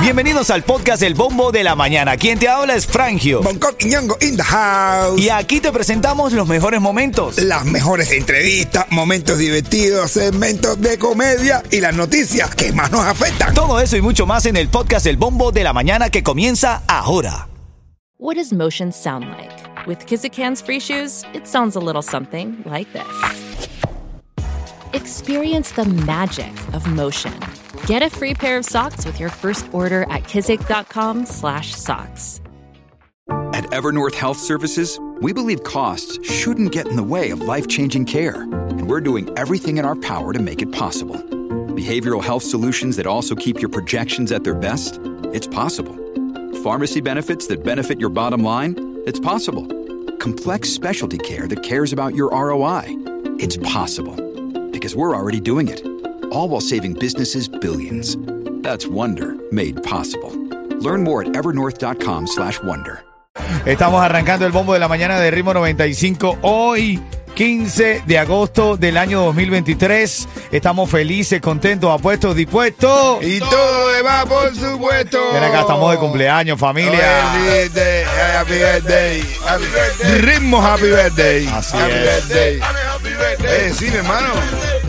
Bienvenidos 0.00 0.50
al 0.50 0.62
podcast 0.62 1.02
El 1.02 1.14
Bombo 1.14 1.50
de 1.50 1.64
la 1.64 1.74
Mañana. 1.74 2.16
Quien 2.16 2.38
te 2.38 2.48
habla 2.48 2.76
es 2.76 2.86
Frangio. 2.86 3.42
Bangkok 3.42 3.74
y 3.80 3.86
Ñongo 3.86 4.16
in 4.20 4.36
the 4.36 4.42
house. 4.42 5.20
Y 5.20 5.30
aquí 5.30 5.60
te 5.60 5.72
presentamos 5.72 6.32
los 6.32 6.46
mejores 6.46 6.80
momentos. 6.80 7.38
Las 7.38 7.64
mejores 7.64 8.12
entrevistas, 8.12 8.86
momentos 8.90 9.38
divertidos, 9.38 10.12
segmentos 10.12 10.80
de 10.80 10.96
comedia 10.98 11.62
y 11.72 11.80
las 11.80 11.94
noticias 11.94 12.54
que 12.54 12.72
más 12.72 12.92
nos 12.92 13.04
afectan. 13.04 13.52
Todo 13.52 13.80
eso 13.80 13.96
y 13.96 14.00
mucho 14.00 14.26
más 14.26 14.46
en 14.46 14.56
el 14.56 14.68
podcast 14.68 15.06
El 15.06 15.16
Bombo 15.16 15.50
de 15.50 15.64
la 15.64 15.72
Mañana 15.72 16.08
que 16.08 16.22
comienza 16.22 16.82
ahora. 16.86 17.48
What 18.18 18.36
does 18.36 18.52
motion 18.52 18.92
sound 18.92 19.24
like? 19.30 19.54
With 19.86 20.06
Kizikans 20.06 20.62
free 20.62 20.78
shoes, 20.80 21.24
it 21.34 21.46
sounds 21.46 21.76
a 21.76 21.80
little 21.80 22.02
something 22.02 22.62
like 22.64 22.90
this. 22.92 23.02
Experience 24.92 25.72
the 25.74 25.84
magic 25.84 26.52
of 26.72 26.86
motion. 26.86 27.32
Get 27.86 28.02
a 28.02 28.10
free 28.10 28.34
pair 28.34 28.58
of 28.58 28.64
socks 28.64 29.06
with 29.06 29.20
your 29.20 29.30
first 29.30 29.72
order 29.72 30.02
at 30.10 30.24
kizik.com/socks. 30.24 32.40
At 33.52 33.64
Evernorth 33.70 34.14
Health 34.14 34.38
Services, 34.38 34.98
we 35.20 35.32
believe 35.32 35.62
costs 35.62 36.18
shouldn't 36.28 36.72
get 36.72 36.88
in 36.88 36.96
the 36.96 37.02
way 37.02 37.30
of 37.30 37.40
life-changing 37.40 38.04
care, 38.04 38.42
and 38.42 38.88
we're 38.88 39.00
doing 39.00 39.30
everything 39.38 39.78
in 39.78 39.84
our 39.84 39.96
power 39.96 40.32
to 40.32 40.38
make 40.38 40.62
it 40.62 40.72
possible. 40.72 41.16
Behavioral 41.74 42.22
health 42.22 42.42
solutions 42.42 42.96
that 42.96 43.06
also 43.06 43.34
keep 43.34 43.60
your 43.60 43.70
projections 43.70 44.32
at 44.32 44.44
their 44.44 44.54
best? 44.54 45.00
It's 45.32 45.46
possible. 45.46 45.96
Pharmacy 46.62 47.00
benefits 47.00 47.46
that 47.46 47.64
benefit 47.64 48.00
your 48.00 48.10
bottom 48.10 48.42
line? 48.42 48.74
It's 49.06 49.20
possible. 49.20 49.66
Complex 50.18 50.68
specialty 50.68 51.18
care 51.18 51.46
that 51.48 51.62
cares 51.62 51.92
about 51.92 52.14
your 52.14 52.30
ROI? 52.30 52.84
It's 53.38 53.56
possible. 53.58 54.16
Because 54.70 54.96
we're 54.96 55.16
already 55.16 55.40
doing 55.40 55.68
it. 55.68 55.82
All 56.30 56.48
while 56.48 56.60
saving 56.60 56.94
businesses 56.94 57.48
billions. 57.48 58.16
That's 58.62 58.86
Wonder 58.86 59.36
made 59.50 59.82
possible. 59.82 60.32
Learn 60.80 61.02
more 61.04 61.22
at 61.22 61.28
evernorth.com/wonder. 61.34 63.04
Estamos 63.66 64.02
arrancando 64.02 64.46
el 64.46 64.52
bombo 64.52 64.72
de 64.72 64.78
la 64.78 64.88
mañana 64.88 65.18
de 65.20 65.30
Ritmo 65.30 65.52
95 65.54 66.38
hoy. 66.42 67.00
15 67.34 68.02
de 68.06 68.18
agosto 68.18 68.78
del 68.78 68.96
año 68.96 69.20
2023. 69.24 70.26
Estamos 70.52 70.88
felices, 70.88 71.38
contentos, 71.42 71.92
apuestos, 71.92 72.34
dispuestos. 72.34 73.22
Y 73.22 73.40
todo 73.40 73.88
demás, 73.90 74.24
por 74.24 74.54
supuesto. 74.56 75.18
Ven 75.34 75.44
acá, 75.44 75.60
estamos 75.60 75.92
de 75.92 75.98
cumpleaños, 75.98 76.58
familia. 76.58 77.30
Happy 77.34 77.42
birthday, 77.44 78.04
happy 78.04 78.52
birthday, 78.54 79.20
happy 79.46 79.64
birthday. 79.64 80.20
Ritmo 80.22 80.62
happy 80.62 80.86
birthday. 80.86 81.46
Así 81.48 81.76
happy 81.76 81.92
es. 81.92 82.28
birthday. 82.28 82.60
Eh, 83.44 83.72
sí, 83.76 83.90
mi 83.90 83.96
hermano. 83.98 84.28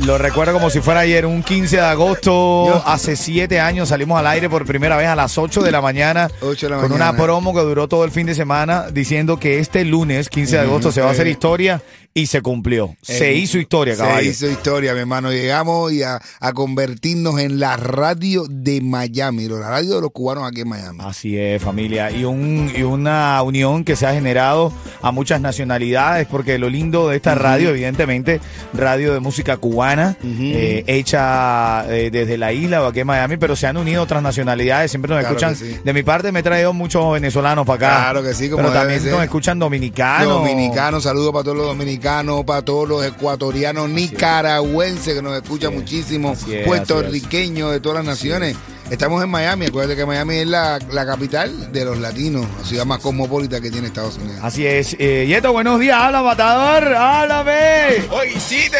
Lo 0.06 0.18
recuerdo 0.18 0.54
como 0.54 0.70
si 0.70 0.80
fuera 0.80 1.02
ayer, 1.02 1.26
un 1.26 1.44
15 1.44 1.78
de 1.78 1.82
agosto, 1.82 2.82
hace 2.86 3.16
7 3.18 3.60
años, 3.60 3.90
salimos 3.90 4.18
al 4.18 4.28
aire 4.28 4.50
por 4.50 4.66
primera 4.66 4.96
vez 4.96 5.08
a 5.08 5.16
las 5.16 5.38
8 5.38 5.62
de 5.62 5.72
la 5.72 5.82
mañana, 5.82 6.30
8 6.42 6.68
de 6.68 6.70
la 6.70 6.78
con 6.82 6.92
mañana. 6.92 7.12
una 7.12 7.22
promo 7.24 7.54
que 7.54 7.60
duró 7.62 7.88
todo 7.90 8.06
el 8.06 8.12
fin 8.12 8.26
de 8.26 8.36
semana, 8.36 8.86
diciendo 8.92 9.38
que 9.38 9.60
este 9.60 9.84
lunes, 9.84 10.30
15 10.30 10.56
de 10.58 10.62
agosto, 10.62 10.92
se 10.94 11.02
va 11.02 11.10
a 11.10 11.12
hacer 11.12 11.28
historia 11.28 11.82
y 12.14 12.28
se 12.28 12.42
cumplió. 12.42 12.96
Se 13.02 13.32
Eh, 13.32 13.36
hizo 13.36 13.58
historia, 13.60 13.96
Se 13.96 14.02
caballo. 14.02 14.30
hizo 14.30 14.50
historia, 14.50 14.94
mi 14.94 15.02
hermano. 15.02 15.32
Llegamos 15.32 15.92
y 15.92 16.02
a, 16.04 16.20
a 16.40 16.54
convertirnos 16.54 17.40
en 17.40 17.60
la 17.60 17.76
radio 17.78 18.46
de 18.50 18.82
Miami, 18.82 19.48
la 19.48 19.70
radio 19.70 19.96
de 19.96 20.02
los 20.02 20.12
cubanos 20.12 20.48
aquí 20.48 20.62
en 20.62 20.70
Miami. 20.70 21.00
Así 21.02 21.38
es, 21.38 21.62
familia. 21.62 22.10
Y, 22.12 22.24
un, 22.24 22.72
y 22.76 22.82
una 22.84 23.40
unión 23.44 23.84
que 23.84 23.96
se 23.96 24.08
ha 24.08 24.14
generado 24.14 24.72
a 25.02 25.12
muchas 25.12 25.42
nacionalidades, 25.42 26.26
porque 26.28 26.58
lo 26.58 26.70
lindo 26.70 27.10
de 27.10 27.18
esta 27.18 27.36
radio, 27.36 27.70
evidentemente, 27.70 28.40
radio 28.74 29.14
de 29.14 29.20
música 29.20 29.58
cubana, 29.58 29.87
eh, 29.96 30.84
hecha 30.88 31.86
eh, 31.94 32.10
desde 32.12 32.38
la 32.38 32.52
isla 32.54 32.84
o 32.84 32.88
aquí 32.88 33.00
en 33.02 33.08
Miami, 33.08 33.38
pero 33.38 33.56
se 33.56 33.68
han 33.68 33.78
unido 33.78 34.04
otras 34.04 34.22
nacionalidades, 34.22 34.92
siempre 34.92 35.10
nos 35.10 35.20
Claro 35.20 35.36
escuchan. 35.36 35.56
sí. 35.56 35.80
De 35.84 35.94
mi 35.94 36.04
parte 36.04 36.32
me 36.32 36.40
he 36.40 36.44
traído 36.44 36.74
muchos 36.74 37.14
venezolanos 37.14 37.66
para 37.66 37.76
acá. 37.88 38.00
Claro 38.12 38.24
que 38.24 38.34
sí, 38.34 38.50
como 38.50 38.64
Pero 38.64 38.74
también 38.74 39.02
ser. 39.02 39.12
nos 39.12 39.24
escuchan 39.24 39.60
dominicanos. 39.60 40.28
Dominicanos, 40.30 41.04
saludos 41.04 41.32
para 41.32 41.44
todos 41.46 41.58
los 41.58 41.68
dominicanos, 41.68 42.44
para 42.46 42.62
todos 42.64 42.88
los 42.88 43.06
ecuatorianos, 43.06 43.90
nicaragüenses 43.90 45.14
que 45.16 45.22
nos 45.22 45.36
escuchan 45.42 45.74
es. 45.74 45.80
muchísimo, 45.80 46.34
es, 46.34 46.66
puertorriqueños 46.66 47.72
de 47.72 47.80
todas 47.80 47.98
las 47.98 48.06
naciones. 48.06 48.56
Estamos 48.90 49.22
en 49.22 49.30
Miami, 49.30 49.66
acuérdate 49.66 49.98
que 49.98 50.06
Miami 50.06 50.38
es 50.38 50.48
la, 50.48 50.80
la 50.92 51.06
capital 51.06 51.74
de 51.74 51.84
los 51.84 51.98
latinos, 51.98 52.46
la 52.58 52.64
ciudad 52.66 52.86
más 52.86 53.00
cosmopolita 53.00 53.60
que 53.60 53.70
tiene 53.70 53.88
Estados 53.88 54.18
Unidos. 54.18 54.40
Así 54.42 54.66
es. 54.66 54.96
Eh, 54.98 55.26
Yeto, 55.28 55.52
buenos 55.52 55.78
días. 55.80 55.98
Habla, 56.00 56.24
matador. 56.24 56.96
Háblame. 56.96 58.06
¡Oye, 58.12 58.32
hiciste! 58.38 58.78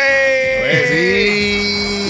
Pues 0.62 0.90
sí. 0.90 2.07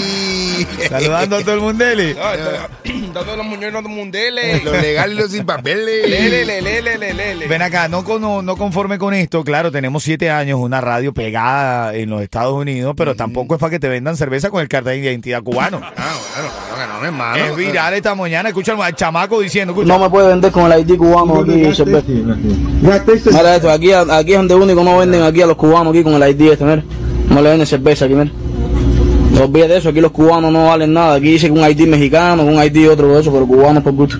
Saludando 0.88 1.36
a 1.36 1.40
todo 1.40 1.54
el 1.54 1.60
mundeli. 1.60 2.14
No, 2.14 2.32
está- 2.32 2.68
está 2.84 3.20
todos 3.24 3.36
los 3.36 3.46
muñones 3.46 3.82
mundeles. 3.88 4.62
Los 4.68 4.80
legales 4.80 5.16
y 5.16 5.20
los 5.20 5.30
sin 5.30 5.44
papeles. 5.46 6.08
Lele, 6.08 6.44
lele, 6.44 6.82
lele, 6.82 7.14
lele. 7.14 7.46
Ven 7.46 7.62
acá, 7.62 7.88
no, 7.88 8.02
no, 8.18 8.42
no 8.42 8.56
conforme 8.56 8.98
con 8.98 9.14
esto, 9.14 9.42
claro, 9.44 9.70
tenemos 9.72 10.02
siete 10.02 10.30
años, 10.30 10.58
una 10.60 10.80
radio 10.80 11.12
pegada 11.12 11.94
en 11.94 12.10
los 12.10 12.22
Estados 12.22 12.54
Unidos, 12.54 12.94
pero 12.96 13.14
tampoco 13.14 13.54
es 13.54 13.60
para 13.60 13.70
que 13.70 13.78
te 13.78 13.88
vendan 13.88 14.16
cerveza 14.16 14.50
con 14.50 14.60
el 14.60 14.68
cartel 14.68 15.00
de 15.00 15.10
identidad 15.10 15.42
cubano. 15.42 15.80
Ah, 15.96 16.14
bueno, 16.34 16.50
claro 16.74 16.76
que 16.76 16.98
no, 17.00 17.04
hermano. 17.06 17.44
es 17.44 17.56
viral 17.56 17.94
esta 17.94 18.14
mañana, 18.14 18.48
escucha 18.50 18.74
al 18.74 18.94
chamaco 18.94 19.40
diciendo, 19.40 19.72
escucha, 19.72 19.88
No 19.88 19.98
me 19.98 20.10
puede 20.10 20.28
vender 20.28 20.52
con 20.52 20.70
el 20.70 20.80
ID 20.80 20.96
cubano 20.96 21.40
aquí, 21.40 21.74
cerveza. 21.74 22.06
Mira 22.08 23.54
esto, 23.54 23.70
aquí, 23.70 23.92
aquí 23.92 24.32
es 24.32 24.38
donde 24.38 24.54
único 24.54 24.82
no 24.84 24.98
venden 24.98 25.22
aquí 25.22 25.42
a 25.42 25.46
los 25.46 25.56
cubanos 25.56 25.92
aquí 25.92 26.02
con 26.02 26.20
el 26.20 26.30
ID 26.30 26.52
este, 26.52 26.64
mira. 26.64 26.82
No 27.28 27.42
le 27.42 27.50
venden 27.50 27.66
cerveza 27.66 28.04
aquí, 28.04 28.14
mira. 28.14 28.30
No 29.38 29.44
olvides 29.44 29.68
de 29.68 29.76
eso, 29.78 29.88
aquí 29.90 30.00
los 30.00 30.10
cubanos 30.12 30.52
no 30.52 30.66
valen 30.66 30.92
nada. 30.92 31.14
Aquí 31.14 31.30
dice 31.32 31.46
que 31.46 31.52
un 31.52 31.60
ID 31.68 31.86
mexicano, 31.86 32.42
un 32.44 32.62
ID 32.62 32.90
otro 32.90 33.14
de 33.14 33.20
eso, 33.20 33.32
pero 33.32 33.46
cubanos 33.46 33.82
por 33.82 33.92
gusto. 33.92 34.18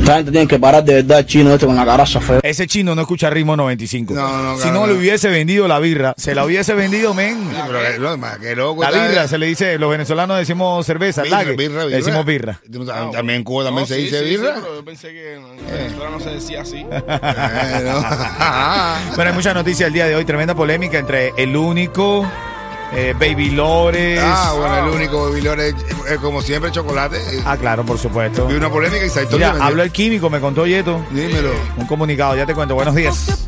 Esta 0.00 0.16
gente 0.16 0.32
tiene 0.32 0.46
que 0.46 0.58
parar 0.58 0.84
de 0.84 0.96
verdad 0.96 1.20
el 1.20 1.26
chino 1.26 1.54
este 1.54 1.64
con 1.64 1.74
la 1.76 1.84
caraza 1.86 2.20
fea. 2.20 2.38
ese 2.42 2.66
chino 2.66 2.94
no 2.94 3.00
escucha 3.00 3.30
ritmo 3.30 3.56
95. 3.56 4.12
No, 4.12 4.42
no, 4.42 4.54
si 4.56 4.62
claro, 4.64 4.74
no 4.74 4.86
no. 4.86 4.92
le 4.92 4.98
hubiese 4.98 5.30
vendido 5.30 5.66
la 5.66 5.78
birra, 5.78 6.12
se 6.18 6.34
la 6.34 6.44
hubiese 6.44 6.74
vendido, 6.74 7.14
men. 7.14 7.48
Pero 7.66 7.78
que- 7.80 7.98
no, 7.98 8.16
ma, 8.18 8.36
qué 8.38 8.54
loco. 8.54 8.82
La 8.82 8.90
birra, 8.90 9.26
se 9.26 9.38
le 9.38 9.46
dice, 9.46 9.78
los 9.78 9.90
venezolanos 9.90 10.36
decimos 10.38 10.84
cerveza, 10.84 11.22
Birra, 11.22 11.38
lager. 11.38 11.56
birra, 11.56 11.86
decimos 11.86 12.26
birra. 12.26 12.60
No- 12.68 12.84
También 13.12 13.38
en 13.38 13.44
Cuba 13.44 13.64
también 13.64 13.84
No, 13.84 13.86
se 13.86 13.94
sí, 13.96 14.02
dice 14.02 14.18
sí, 14.18 14.24
sí, 14.26 14.30
birra. 14.36 14.54
pero 14.60 14.74
yo 14.76 14.84
pensé 14.84 15.08
que 15.10 15.34
en 15.36 15.42
Venezuela 15.72 16.10
no 16.10 16.20
se 16.20 16.30
decía 16.30 16.60
así. 16.60 16.84
Eh, 16.94 17.82
no. 17.90 19.14
Bueno, 19.16 19.30
hay 19.30 19.34
muchas 19.34 19.54
noticias 19.54 19.86
el 19.88 19.94
día 19.94 20.06
de 20.06 20.16
hoy, 20.16 20.24
tremenda 20.26 20.54
polémica 20.54 20.98
entre 20.98 21.32
el 21.38 21.56
único, 21.56 22.30
eh, 22.96 23.14
Baby 23.18 23.50
Lores. 23.50 24.20
Ah, 24.22 24.54
bueno, 24.56 24.88
el 24.88 24.94
único 24.94 25.28
Babilón 25.28 25.60
es, 25.60 25.74
es 26.08 26.18
como 26.18 26.42
siempre 26.42 26.70
chocolate. 26.70 27.20
Ah, 27.44 27.56
claro, 27.56 27.84
por 27.84 27.98
supuesto. 27.98 28.46
Vi 28.46 28.54
una 28.54 28.70
polémica 28.70 29.04
y 29.04 29.10
se 29.10 29.26
Mira, 29.26 29.56
habló 29.60 29.82
el 29.82 29.92
químico, 29.92 30.30
me 30.30 30.40
contó 30.40 30.66
Yeto. 30.66 31.04
Dímelo. 31.10 31.50
Un 31.76 31.86
comunicado, 31.86 32.36
ya 32.36 32.46
te 32.46 32.54
cuento. 32.54 32.74
Buenos 32.74 32.94
días. 32.94 33.46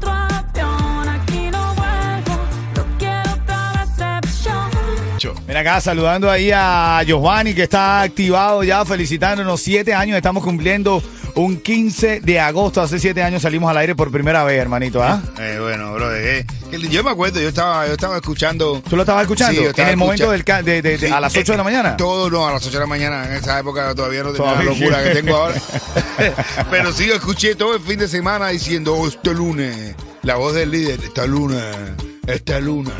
Mira 5.47 5.60
acá, 5.60 5.81
saludando 5.81 6.31
ahí 6.31 6.50
a 6.54 7.03
Giovanni, 7.06 7.54
que 7.54 7.62
está 7.65 8.03
activado 8.03 8.62
ya, 8.65 8.84
felicitándonos. 8.84 9.60
Siete 9.60 9.94
años, 9.94 10.16
estamos 10.16 10.43
cumpliendo 10.44 11.03
un 11.34 11.59
15 11.59 12.21
de 12.21 12.41
agosto. 12.41 12.81
Hace 12.82 12.99
siete 12.99 13.22
años 13.22 13.43
salimos 13.43 13.71
al 13.71 13.78
aire 13.78 13.94
por 13.94 14.10
primera 14.10 14.44
vez, 14.44 14.59
hermanito, 14.60 15.03
¿ah? 15.03 15.22
Eh, 15.38 15.59
bueno, 15.60 15.93
bro, 15.94 16.15
eh, 16.15 16.44
que 16.71 16.78
yo 16.88 17.03
me 17.05 17.10
acuerdo, 17.10 17.41
yo 17.41 17.49
estaba, 17.49 17.87
yo 17.87 17.93
estaba 17.94 18.16
escuchando. 18.16 18.82
¿Tú 18.88 18.97
lo 18.97 19.03
estabas 19.03 19.22
escuchando? 19.22 19.55
Sí, 19.59 19.65
yo 19.65 19.71
estaba 19.71 19.88
en 19.88 19.93
el 19.93 19.97
momento 19.97 20.31
del 20.31 20.43
de, 20.44 20.62
de- 20.62 20.82
de- 20.82 20.99
Sí, 20.99 21.06
a 21.06 21.21
las 21.21 21.34
8 21.37 21.53
de 21.53 21.56
la 21.56 21.62
eh, 21.62 21.65
mañana. 21.65 21.97
Todo 21.97 22.28
no, 22.31 22.47
a 22.47 22.53
las 22.53 22.62
8 22.66 22.72
de 22.76 22.81
la 22.81 22.87
mañana. 22.87 23.25
En 23.26 23.32
esa 23.32 23.59
época 23.59 23.94
todavía 23.94 24.22
no 24.22 24.32
tenía 24.32 24.50
Todavía. 24.50 24.71
la 24.72 24.78
locura 24.78 25.03
que 25.03 25.10
tengo 25.10 25.37
ahora. 25.37 25.55
Pero 26.71 26.93
sí, 26.93 27.06
yo 27.06 27.15
escuché 27.15 27.55
todo 27.55 27.75
el 27.76 27.81
fin 27.82 27.99
de 27.99 28.09
semana 28.09 28.49
diciendo, 28.49 28.94
oh, 28.94 29.09
este 29.09 29.32
lunes, 29.32 29.94
la 30.22 30.37
voz 30.37 30.55
del 30.55 30.71
líder, 30.71 31.00
esta 31.03 31.26
luna, 31.26 31.60
esta 32.26 32.60
luna. 32.60 32.93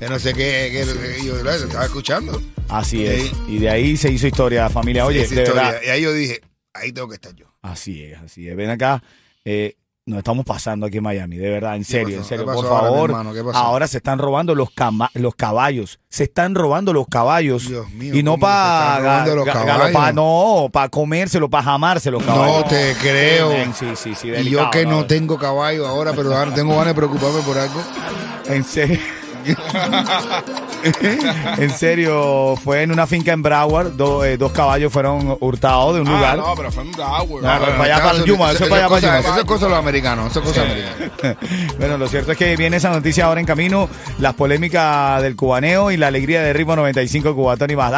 Que 0.00 0.08
no 0.08 0.18
sé 0.18 0.32
qué, 0.32 0.82
yo 1.22 1.34
lo 1.42 1.52
estaba 1.52 1.84
escuchando. 1.84 2.40
Así 2.70 3.04
es. 3.04 3.24
Sí. 3.24 3.32
Y 3.48 3.58
de 3.58 3.68
ahí 3.68 3.98
se 3.98 4.10
hizo 4.10 4.26
historia, 4.26 4.70
familia. 4.70 5.04
Oye, 5.04 5.18
de 5.18 5.24
historia. 5.24 5.52
verdad. 5.52 5.80
Y 5.84 5.90
ahí 5.90 6.02
yo 6.02 6.14
dije, 6.14 6.40
ahí 6.72 6.90
tengo 6.90 7.06
que 7.06 7.16
estar 7.16 7.34
yo. 7.34 7.44
Así 7.60 8.02
es, 8.04 8.18
así 8.18 8.48
es. 8.48 8.56
Ven 8.56 8.70
acá. 8.70 9.02
Eh, 9.44 9.76
nos 10.06 10.18
estamos 10.18 10.46
pasando 10.46 10.86
aquí 10.86 10.96
en 10.96 11.04
Miami, 11.04 11.36
de 11.36 11.50
verdad, 11.50 11.76
en 11.76 11.84
serio, 11.84 12.16
en 12.16 12.24
serio, 12.24 12.46
¿Qué 12.46 12.52
por 12.52 12.64
pasó 12.64 12.76
ahora, 12.76 12.90
favor. 12.90 13.10
hermano? 13.10 13.58
Ahora 13.58 13.86
se 13.86 13.98
están 13.98 14.18
robando 14.18 14.54
los, 14.54 14.70
caballos, 15.36 16.00
se 16.08 16.24
están 16.24 16.54
robando 16.54 16.94
los 16.94 17.06
caballos. 17.06 17.68
Dios 17.68 17.90
mío, 17.90 18.14
y 18.14 18.22
no 18.22 18.32
¿cómo 18.32 18.46
que 18.46 18.52
se 18.52 18.56
para 18.56 19.92
caballos? 19.92 20.14
no, 20.14 20.70
para 20.72 20.88
comérselo, 20.88 21.50
para 21.50 21.64
jamarse 21.64 22.10
los 22.10 22.24
caballos. 22.24 22.62
No 22.62 22.68
te 22.68 22.96
creo. 23.00 23.52
Sí, 23.74 23.86
sí, 23.94 24.14
sí, 24.14 24.28
Y 24.30 24.50
yo 24.50 24.70
que 24.70 24.86
no 24.86 25.06
tengo 25.06 25.38
caballo 25.38 25.86
ahora, 25.86 26.12
pero 26.14 26.34
ahora 26.34 26.54
tengo 26.54 26.72
ganas 26.72 26.88
de 26.88 26.94
preocuparme 26.94 27.42
por 27.42 27.58
algo. 27.58 27.80
En 28.48 28.64
serio. 28.64 28.98
en 31.58 31.70
serio, 31.70 32.54
fue 32.62 32.82
en 32.82 32.92
una 32.92 33.06
finca 33.06 33.32
en 33.32 33.42
Broward. 33.42 33.92
do- 33.92 34.24
eh, 34.24 34.36
dos 34.36 34.52
caballos 34.52 34.92
fueron 34.92 35.36
hurtados 35.40 35.94
de 35.94 36.00
un 36.02 36.08
Ah, 36.08 36.12
lugar. 36.12 36.36
no, 36.38 36.54
pero 36.56 36.72
fue 36.72 36.82
en 36.84 36.92
Broward. 36.92 37.44
Ah, 37.44 37.58
para 37.60 37.82
allá, 37.84 38.02
para 38.02 38.18
el 38.18 38.24
Yuma, 38.24 38.52
eso 38.52 38.64
es 38.64 38.70
para 38.70 38.86
allá, 38.86 39.00
para 39.00 39.20
Yuma. 39.22 39.54
Es 39.54 39.60
los 39.60 39.72
americanos. 39.72 40.40
Bueno, 41.78 41.98
lo 41.98 42.08
cierto 42.08 42.32
es 42.32 42.38
que 42.38 42.56
viene 42.56 42.76
esa 42.76 42.90
noticia 42.90 43.26
ahora 43.26 43.40
en 43.40 43.46
camino, 43.46 43.88
las 44.18 44.34
polémicas 44.34 45.22
del 45.22 45.36
cubaneo 45.36 45.90
y 45.90 45.96
la 45.96 46.08
alegría 46.08 46.42
de 46.42 46.52
ritmo 46.52 46.76
95 46.76 47.34
Cubatón 47.34 47.70
y 47.70 47.76
más. 47.76 47.92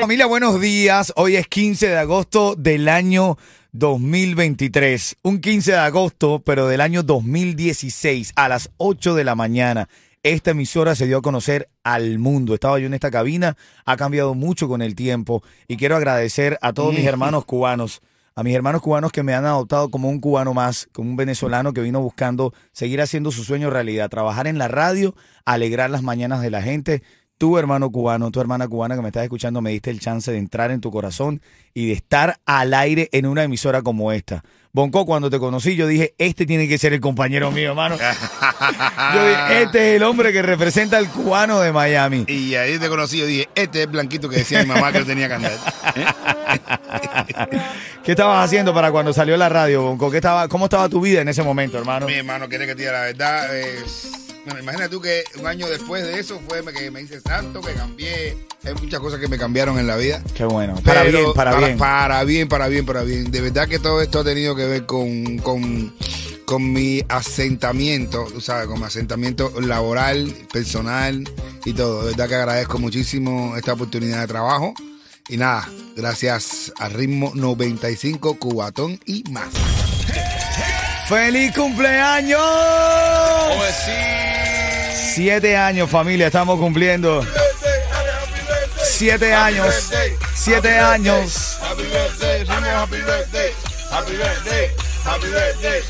Familia, 0.00 0.26
buenos 0.26 0.60
días. 0.60 1.12
Hoy 1.16 1.36
es 1.36 1.46
15 1.46 1.88
de 1.88 1.98
agosto 1.98 2.54
del 2.56 2.88
año 2.88 3.36
2023. 3.72 5.16
Un 5.22 5.40
15 5.40 5.72
de 5.72 5.78
agosto, 5.78 6.42
pero 6.44 6.66
del 6.68 6.80
año 6.80 7.02
2016, 7.02 8.32
a 8.36 8.48
las 8.48 8.70
8 8.78 9.14
de 9.14 9.24
la 9.24 9.34
mañana. 9.34 9.88
Esta 10.24 10.52
emisora 10.52 10.94
se 10.94 11.06
dio 11.06 11.18
a 11.18 11.22
conocer 11.22 11.68
al 11.82 12.18
mundo. 12.18 12.54
Estaba 12.54 12.78
yo 12.78 12.86
en 12.86 12.94
esta 12.94 13.10
cabina, 13.10 13.58
ha 13.84 13.98
cambiado 13.98 14.32
mucho 14.32 14.68
con 14.68 14.80
el 14.80 14.94
tiempo 14.94 15.42
y 15.68 15.76
quiero 15.76 15.96
agradecer 15.96 16.58
a 16.62 16.72
todos 16.72 16.94
mis 16.94 17.04
hermanos 17.04 17.44
cubanos 17.44 18.00
a 18.34 18.42
mis 18.42 18.54
hermanos 18.54 18.82
cubanos 18.82 19.12
que 19.12 19.22
me 19.22 19.34
han 19.34 19.44
adoptado 19.44 19.90
como 19.90 20.08
un 20.08 20.20
cubano 20.20 20.54
más, 20.54 20.88
como 20.92 21.08
un 21.10 21.16
venezolano 21.16 21.72
que 21.72 21.82
vino 21.82 22.00
buscando 22.00 22.52
seguir 22.72 23.00
haciendo 23.00 23.30
su 23.30 23.44
sueño 23.44 23.70
realidad, 23.70 24.08
trabajar 24.08 24.46
en 24.46 24.58
la 24.58 24.66
radio, 24.66 25.14
alegrar 25.44 25.90
las 25.90 26.02
mañanas 26.02 26.40
de 26.40 26.50
la 26.50 26.62
gente. 26.62 27.02
Tu 27.36 27.58
hermano 27.58 27.90
cubano, 27.90 28.30
tu 28.30 28.40
hermana 28.40 28.68
cubana 28.68 28.94
que 28.94 29.02
me 29.02 29.08
estás 29.08 29.24
escuchando, 29.24 29.60
me 29.60 29.70
diste 29.70 29.90
el 29.90 29.98
chance 29.98 30.30
de 30.30 30.38
entrar 30.38 30.70
en 30.70 30.80
tu 30.80 30.92
corazón 30.92 31.42
y 31.74 31.88
de 31.88 31.92
estar 31.94 32.38
al 32.46 32.72
aire 32.74 33.08
en 33.12 33.26
una 33.26 33.42
emisora 33.42 33.82
como 33.82 34.12
esta. 34.12 34.44
Bonco, 34.72 35.04
cuando 35.04 35.30
te 35.30 35.38
conocí, 35.40 35.74
yo 35.76 35.86
dije, 35.88 36.14
este 36.18 36.46
tiene 36.46 36.68
que 36.68 36.78
ser 36.78 36.92
el 36.92 37.00
compañero 37.00 37.50
mío, 37.52 37.70
hermano. 37.70 37.96
Yo 39.14 39.28
dije, 39.28 39.62
este 39.62 39.90
es 39.90 39.96
el 39.96 40.02
hombre 40.02 40.32
que 40.32 40.42
representa 40.42 40.98
al 40.98 41.08
cubano 41.08 41.60
de 41.60 41.72
Miami. 41.72 42.24
Y 42.26 42.56
ahí 42.56 42.76
te 42.80 42.88
conocí, 42.88 43.18
yo 43.18 43.26
dije, 43.26 43.48
este 43.54 43.78
es 43.78 43.84
el 43.86 43.92
blanquito 43.92 44.28
que 44.28 44.38
decía 44.38 44.60
mi 44.62 44.66
mamá 44.66 44.90
que 44.90 44.98
lo 45.00 45.06
tenía 45.06 45.28
que 45.28 45.34
andar. 45.34 45.52
¿Qué 48.04 48.10
estabas 48.12 48.44
haciendo 48.44 48.74
para 48.74 48.90
cuando 48.90 49.12
salió 49.12 49.36
la 49.36 49.48
radio, 49.48 49.82
Bonco? 49.82 50.10
¿Qué 50.10 50.16
estaba, 50.16 50.48
¿Cómo 50.48 50.64
estaba 50.66 50.88
tu 50.88 51.00
vida 51.00 51.20
en 51.20 51.28
ese 51.28 51.44
momento, 51.44 51.78
hermano? 51.78 52.06
Mi 52.06 52.14
hermano 52.14 52.48
quiere 52.48 52.66
que 52.66 52.74
te 52.74 52.82
diga 52.82 52.92
la 52.92 53.00
verdad. 53.02 53.56
eh, 53.56 53.78
bueno, 54.44 54.60
imagina 54.60 54.88
tú 54.88 55.00
que 55.00 55.24
un 55.38 55.46
año 55.46 55.66
después 55.68 56.02
de 56.04 56.18
eso 56.18 56.40
fue 56.48 56.62
que 56.72 56.90
me 56.90 57.00
hice 57.00 57.20
santo, 57.20 57.60
que 57.60 57.72
cambié. 57.72 58.36
Hay 58.64 58.74
muchas 58.74 59.00
cosas 59.00 59.20
que 59.20 59.28
me 59.28 59.38
cambiaron 59.38 59.78
en 59.78 59.86
la 59.86 59.96
vida. 59.96 60.22
Qué 60.34 60.44
bueno. 60.44 60.74
Para 60.84 61.02
Pero 61.02 61.18
bien, 61.18 61.32
para, 61.34 61.56
bien. 61.56 61.78
Para 61.78 62.24
bien, 62.24 62.48
para 62.48 62.68
bien, 62.68 62.86
para 62.86 63.02
bien. 63.02 63.30
De 63.30 63.40
verdad 63.40 63.68
que 63.68 63.78
todo 63.78 64.02
esto 64.02 64.20
ha 64.20 64.24
tenido 64.24 64.54
que 64.54 64.66
ver 64.66 64.86
con, 64.86 65.38
con, 65.38 65.94
con 66.44 66.72
mi 66.72 67.02
asentamiento, 67.08 68.26
tú 68.32 68.40
sabes, 68.40 68.66
con 68.66 68.80
mi 68.80 68.86
asentamiento 68.86 69.52
laboral, 69.60 70.32
personal 70.52 71.24
y 71.64 71.72
todo. 71.72 72.02
De 72.02 72.10
verdad 72.10 72.28
que 72.28 72.34
agradezco 72.34 72.78
muchísimo 72.78 73.56
esta 73.56 73.72
oportunidad 73.72 74.20
de 74.20 74.26
trabajo. 74.26 74.74
Y 75.28 75.38
nada, 75.38 75.66
gracias 75.96 76.72
a 76.78 76.90
Ritmo 76.90 77.32
95, 77.34 78.38
Cubatón 78.38 79.00
y 79.06 79.24
más. 79.30 79.48
¡Feliz 81.08 81.54
cumpleaños! 81.54 82.40
Pues 83.56 83.74
sí. 83.84 84.33
Siete 85.14 85.56
años, 85.56 85.88
familia, 85.90 86.26
estamos 86.26 86.58
cumpliendo. 86.58 87.24
Siete 88.82 89.32
años. 89.32 89.92
Siete 90.34 90.78
años. 90.78 91.58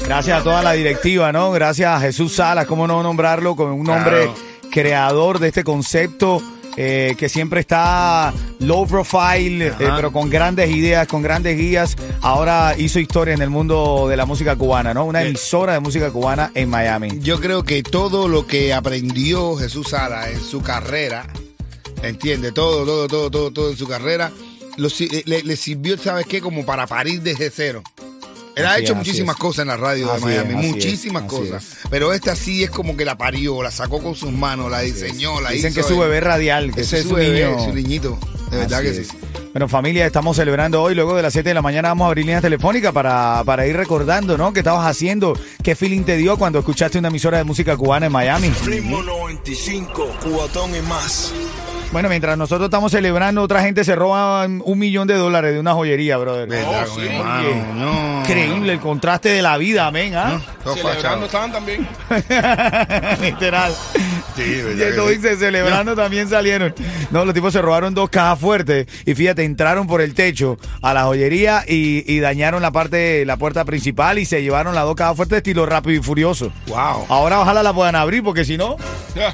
Gracias 0.07 0.41
a 0.41 0.43
toda 0.43 0.63
la 0.63 0.73
directiva, 0.73 1.33
¿no? 1.33 1.51
Gracias 1.53 1.89
a 1.89 2.01
Jesús 2.01 2.35
Salas, 2.37 2.67
cómo 2.67 2.87
no 2.87 3.03
nombrarlo, 3.03 3.57
como 3.57 3.75
un 3.75 3.89
hombre 3.89 4.25
Claro. 4.27 4.35
creador 4.71 5.39
de 5.39 5.49
este 5.49 5.65
concepto. 5.65 6.43
eh, 6.77 7.15
que 7.17 7.29
siempre 7.29 7.61
está 7.61 8.35
low 8.61 8.87
profile, 8.87 9.67
eh, 9.69 9.73
pero 9.79 10.13
con 10.13 10.31
grandes 10.31 10.71
ideas, 10.71 11.07
con 11.07 11.23
grandes 11.23 11.57
guías. 11.57 11.97
Ahora 12.21 12.75
hizo 12.79 12.99
historia 12.99 13.35
en 13.35 13.43
el 13.43 13.51
mundo 13.51 14.07
de 14.09 14.17
la 14.17 14.27
música 14.27 14.57
cubana, 14.57 14.95
¿no? 14.95 15.05
Una 15.05 15.23
emisora 15.23 15.75
de 15.75 15.81
música 15.81 16.11
cubana 16.11 16.51
en 16.55 16.69
Miami. 16.71 17.09
Yo 17.21 17.41
creo 17.41 17.63
que 17.65 17.83
todo 17.83 18.29
lo 18.29 18.47
que 18.47 18.73
aprendió 18.73 19.57
Jesús 19.57 19.89
Sala 19.91 20.31
en 20.31 20.41
su 20.41 20.63
carrera, 20.63 21.27
entiende, 22.03 22.53
todo, 22.53 22.85
todo, 22.85 23.09
todo, 23.09 23.31
todo, 23.31 23.51
todo 23.51 23.71
en 23.71 23.77
su 23.77 23.87
carrera, 23.87 24.31
lo 24.77 24.89
si- 24.91 25.09
le, 25.25 25.43
le 25.43 25.57
sirvió, 25.57 25.97
¿sabes 25.99 26.27
qué? 26.27 26.41
Como 26.41 26.65
para 26.65 26.87
parir 26.87 27.23
desde 27.23 27.51
cero. 27.51 27.83
Él 28.57 28.67
ha 28.67 28.79
hecho 28.79 28.93
es, 28.93 28.99
muchísimas 28.99 29.35
cosas 29.35 29.63
en 29.63 29.69
la 29.69 29.77
radio 29.77 30.13
Así 30.13 30.27
de 30.29 30.45
Miami, 30.45 30.67
es, 30.67 30.73
muchísimas 30.75 31.25
es, 31.25 31.29
cosas. 31.29 31.65
Pero 31.91 32.13
esta 32.13 32.37
sí 32.37 32.63
es 32.63 32.71
como 32.71 32.97
que 32.97 33.05
la 33.05 33.19
parió, 33.19 33.61
la 33.65 33.73
sacó 33.73 34.01
con 34.01 34.15
sus 34.15 34.31
manos, 34.31 34.71
la 34.71 34.81
diseñó, 34.81 35.41
la 35.41 35.51
Dicen 35.51 35.71
hizo. 35.73 35.75
que 35.75 35.81
es 35.81 35.87
su 35.89 35.99
bebé 35.99 36.21
radial, 36.21 36.73
que 36.73 36.83
ese 36.83 37.01
es 37.01 37.09
su 37.09 37.15
bebé, 37.15 37.47
niño. 37.51 37.65
su 37.65 37.73
niñito. 37.75 38.19
De 38.55 38.61
verdad 38.61 38.79
Así 38.81 38.93
que 38.93 39.01
es. 39.01 39.09
sí. 39.09 39.17
Bueno, 39.53 39.69
familia, 39.69 40.05
estamos 40.07 40.37
celebrando 40.37 40.83
hoy. 40.83 40.95
Luego 40.95 41.15
de 41.15 41.23
las 41.23 41.33
7 41.33 41.51
de 41.51 41.55
la 41.55 41.63
mañana 41.63 41.89
vamos 41.89 42.07
a 42.07 42.09
abrir 42.09 42.25
líneas 42.27 42.43
telefónicas 42.43 42.93
para, 42.93 43.43
para 43.45 43.67
ir 43.67 43.77
recordando, 43.77 44.37
¿no? 44.37 44.53
¿Qué 44.53 44.61
estabas 44.61 44.85
haciendo? 44.87 45.39
¿Qué 45.63 45.77
feeling 45.77 46.03
te 46.03 46.17
dio 46.17 46.37
cuando 46.37 46.59
escuchaste 46.59 46.99
una 46.99 47.09
emisora 47.09 47.39
de 47.39 47.45
música 47.45 47.77
cubana 47.77 48.07
en 48.07 48.13
Miami? 48.13 48.51
Ritmo 48.65 49.03
95, 49.03 50.09
Cubatón 50.23 50.75
y 50.75 50.81
más. 50.83 51.33
Bueno, 51.95 52.09
mientras 52.09 52.37
nosotros 52.37 52.67
estamos 52.67 52.91
celebrando, 52.91 53.41
otra 53.41 53.63
gente 53.63 53.85
se 53.85 53.95
roba 53.95 54.45
un 54.47 54.79
millón 54.81 55.07
de 55.07 55.15
dólares 55.15 55.55
de 55.55 55.61
una 55.61 55.75
joyería, 55.75 56.17
brother. 56.17 56.49
Verdad, 56.49 56.87
Oh, 56.91 56.99
sí. 57.01 57.07
hermano, 57.07 57.75
no. 57.77 58.21
Increíble 58.23 58.73
el 58.73 58.81
contraste 58.81 59.29
de 59.29 59.41
la 59.43 59.57
vida, 59.59 59.87
amén, 59.87 60.13
¿ah? 60.17 60.41
Todo 60.65 60.75
Celebrando 60.75 61.27
estaban 61.27 61.53
también. 61.53 61.87
Literal. 63.21 63.73
Sí, 64.35 64.43
Y 64.43 64.75
verdad 64.75 65.05
sí. 65.07 65.15
dice, 65.17 65.37
celebrando 65.37 65.95
también 65.95 66.29
salieron. 66.29 66.75
No, 67.13 67.25
los 67.25 67.33
tipos 67.33 67.53
se 67.53 67.63
robaron 67.63 67.95
dos 67.95 68.11
cajas 68.11 68.41
fuertes 68.41 68.89
y 69.07 69.15
fíjate, 69.15 69.45
entraron 69.45 69.87
por 69.87 70.01
el 70.01 70.15
techo 70.15 70.59
a 70.83 70.95
la 70.95 71.05
joyería 71.05 71.63
y, 71.69 72.03
y 72.13 72.19
dañaron 72.19 72.61
la 72.61 72.73
parte, 72.73 73.25
la 73.25 73.37
puerta 73.37 73.65
principal 73.65 74.19
y 74.19 74.25
se 74.25 74.43
llevaron 74.43 74.75
las 74.75 74.83
dos 74.83 74.97
cajas 74.97 75.15
fuertes 75.17 75.37
estilo 75.37 75.65
rápido 75.65 76.01
y 76.01 76.03
furioso. 76.03 76.51
Wow. 76.67 77.07
Ahora 77.09 77.39
ojalá 77.41 77.63
la 77.63 77.73
puedan 77.73 77.95
abrir 77.95 78.25
porque 78.25 78.45
si 78.45 78.57
no, 78.59 78.77
Ya. 79.15 79.33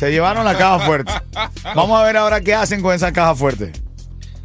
Se 0.00 0.10
llevaron 0.10 0.46
la 0.46 0.56
caja 0.56 0.78
fuerte. 0.86 1.12
Vamos 1.76 2.00
a 2.00 2.04
ver 2.04 2.16
ahora 2.16 2.40
qué 2.40 2.54
hacen 2.54 2.80
con 2.80 2.94
esa 2.94 3.12
caja 3.12 3.34
fuerte. 3.34 3.70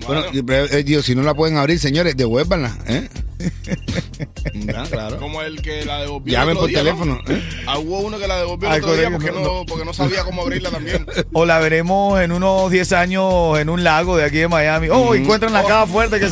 Bueno, 0.05 0.23
eh, 0.33 0.83
Dios, 0.83 1.05
si 1.05 1.15
no 1.15 1.23
la 1.23 1.33
pueden 1.33 1.55
abrir, 1.55 1.79
señores, 1.79 2.17
devuélvanla. 2.17 2.77
¿eh? 2.87 3.07
Ya, 4.53 4.83
claro. 4.83 5.17
Como 5.17 5.41
el 5.41 5.61
que 5.61 5.85
la 5.85 5.99
devolvió. 6.01 6.41
otro 6.41 6.59
por 6.61 6.69
teléfono. 6.71 7.19
¿eh? 7.27 7.41
Ah, 7.67 7.77
hubo 7.77 7.99
uno 7.99 8.17
que 8.17 8.27
la 8.27 8.37
devolvió 8.37 8.71
el 8.73 8.81
otro 8.83 8.95
día 8.95 9.09
porque 9.11 9.31
no, 9.31 9.41
no, 9.41 9.65
porque 9.65 9.83
no 9.85 9.93
sabía 9.93 10.23
cómo 10.23 10.41
abrirla 10.43 10.69
también. 10.69 11.05
O 11.33 11.45
la 11.45 11.59
veremos 11.59 12.19
en 12.21 12.31
unos 12.31 12.71
10 12.71 12.91
años 12.93 13.59
en 13.59 13.69
un 13.69 13.83
lago 13.83 14.15
de 14.17 14.23
aquí 14.25 14.37
de 14.37 14.47
Miami. 14.47 14.87
Oh, 14.89 15.13
encuentran 15.15 15.51
la 15.53 15.63
caja 15.63 15.85
fuerte 15.87 16.19
que... 16.19 16.27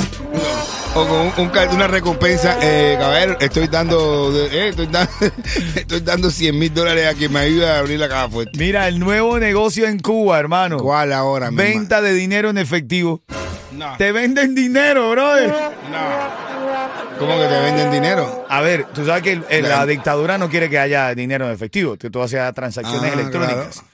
O 0.95 1.07
con 1.07 1.19
un- 1.21 1.33
un 1.37 1.49
ca- 1.49 1.67
una 1.71 1.87
recompensa, 1.87 2.57
eh, 2.61 2.95
caballero, 2.99 3.37
estoy 3.39 3.65
dando, 3.67 4.31
eh, 4.51 4.69
estoy, 4.69 4.85
da- 4.87 5.09
estoy 5.75 6.01
dando 6.01 6.29
100 6.29 6.57
mil 6.59 6.71
dólares 6.71 7.07
a 7.07 7.15
quien 7.15 7.33
me 7.33 7.39
ayude 7.39 7.67
a 7.67 7.79
abrir 7.79 7.99
la 7.99 8.07
caja 8.07 8.29
fuerte. 8.29 8.57
Mira, 8.59 8.87
el 8.87 8.99
nuevo 8.99 9.39
negocio 9.39 9.87
en 9.87 9.97
Cuba, 9.99 10.37
hermano. 10.39 10.77
¿Cuál 10.77 11.11
ahora? 11.13 11.49
Venta 11.51 11.99
de 12.01 12.13
dinero 12.13 12.51
en 12.51 12.59
efectivo. 12.59 13.23
Te 13.97 14.11
venden 14.11 14.53
dinero, 14.53 15.09
brother. 15.09 15.49
no. 15.91 16.42
¿Cómo 17.19 17.37
que 17.37 17.45
te 17.45 17.59
venden 17.61 17.91
dinero? 17.91 18.45
A 18.49 18.61
ver, 18.61 18.85
tú 18.93 19.05
sabes 19.05 19.23
que 19.23 19.33
el- 19.33 19.45
el- 19.49 19.63
la 19.63 19.69
Claro. 19.69 19.85
dictadura 19.87 20.37
no 20.37 20.49
quiere 20.49 20.69
que 20.69 20.79
haya 20.79 21.13
dinero 21.15 21.45
en 21.47 21.51
efectivo, 21.53 21.95
que 21.97 22.09
todo 22.09 22.27
sea 22.27 22.51
transacciones 22.53 23.11
Ah, 23.11 23.13
electrónicas. 23.13 23.75
claro. 23.79 23.87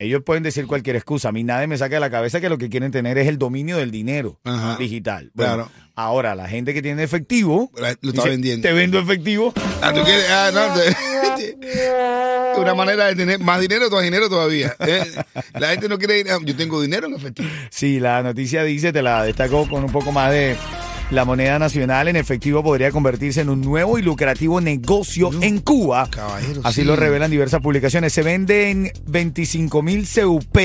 Ellos 0.00 0.22
pueden 0.24 0.44
decir 0.44 0.66
cualquier 0.68 0.94
excusa. 0.94 1.30
A 1.30 1.32
mí 1.32 1.42
nadie 1.42 1.66
me 1.66 1.76
saca 1.76 1.96
de 1.96 2.00
la 2.00 2.08
cabeza 2.10 2.40
que 2.40 2.48
lo 2.48 2.56
que 2.56 2.68
quieren 2.68 2.92
tener 2.92 3.18
es 3.18 3.26
el 3.26 3.36
dominio 3.36 3.78
del 3.78 3.90
dinero 3.90 4.38
Ajá. 4.44 4.76
digital. 4.78 5.32
Bueno, 5.34 5.54
Claro. 5.54 5.70
ahora, 5.96 6.36
la 6.36 6.48
gente 6.48 6.72
que 6.72 6.82
tiene 6.82 7.02
efectivo. 7.02 7.72
Lo 8.00 8.10
está 8.10 8.22
vendiendo. 8.24 8.68
Te 8.68 8.72
vendo 8.72 9.00
efectivo. 9.00 9.52
Ah, 9.82 9.92
¿tú 9.92 10.04
quieres? 10.04 10.26
Ah, 10.30 10.50
no. 10.54 10.72
te- 10.74 10.96
Una 12.58 12.74
manera 12.74 13.06
de 13.06 13.16
tener 13.16 13.38
más 13.40 13.60
dinero, 13.60 13.88
más 13.90 14.02
dinero 14.02 14.28
todavía. 14.28 14.74
¿eh? 14.80 15.04
La 15.54 15.68
gente 15.70 15.88
no 15.88 15.98
quiere 15.98 16.20
ir. 16.20 16.30
ah, 16.30 16.38
Yo 16.44 16.56
tengo 16.56 16.80
dinero 16.80 17.06
en 17.08 17.14
efectivo. 17.14 17.48
Sí, 17.70 17.98
la 18.00 18.22
noticia 18.22 18.62
dice, 18.64 18.92
te 18.92 19.02
la 19.02 19.22
destaco 19.24 19.68
con 19.68 19.84
un 19.84 19.90
poco 19.92 20.10
más 20.12 20.30
de 20.32 20.56
la 21.10 21.24
moneda 21.24 21.58
nacional 21.58 22.08
en 22.08 22.16
efectivo 22.16 22.62
podría 22.62 22.90
convertirse 22.90 23.40
en 23.40 23.48
un 23.48 23.62
nuevo 23.62 23.98
y 23.98 24.02
lucrativo 24.02 24.60
negocio 24.60 25.30
en 25.42 25.60
Cuba. 25.60 26.08
caballero, 26.10 26.60
Así 26.64 26.82
sí. 26.82 26.86
lo 26.86 26.96
revelan 26.96 27.30
diversas 27.30 27.60
publicaciones. 27.62 28.12
Se 28.12 28.22
venden 28.22 28.92
25 29.06 29.82
mil 29.82 30.06
CUP 30.06 30.56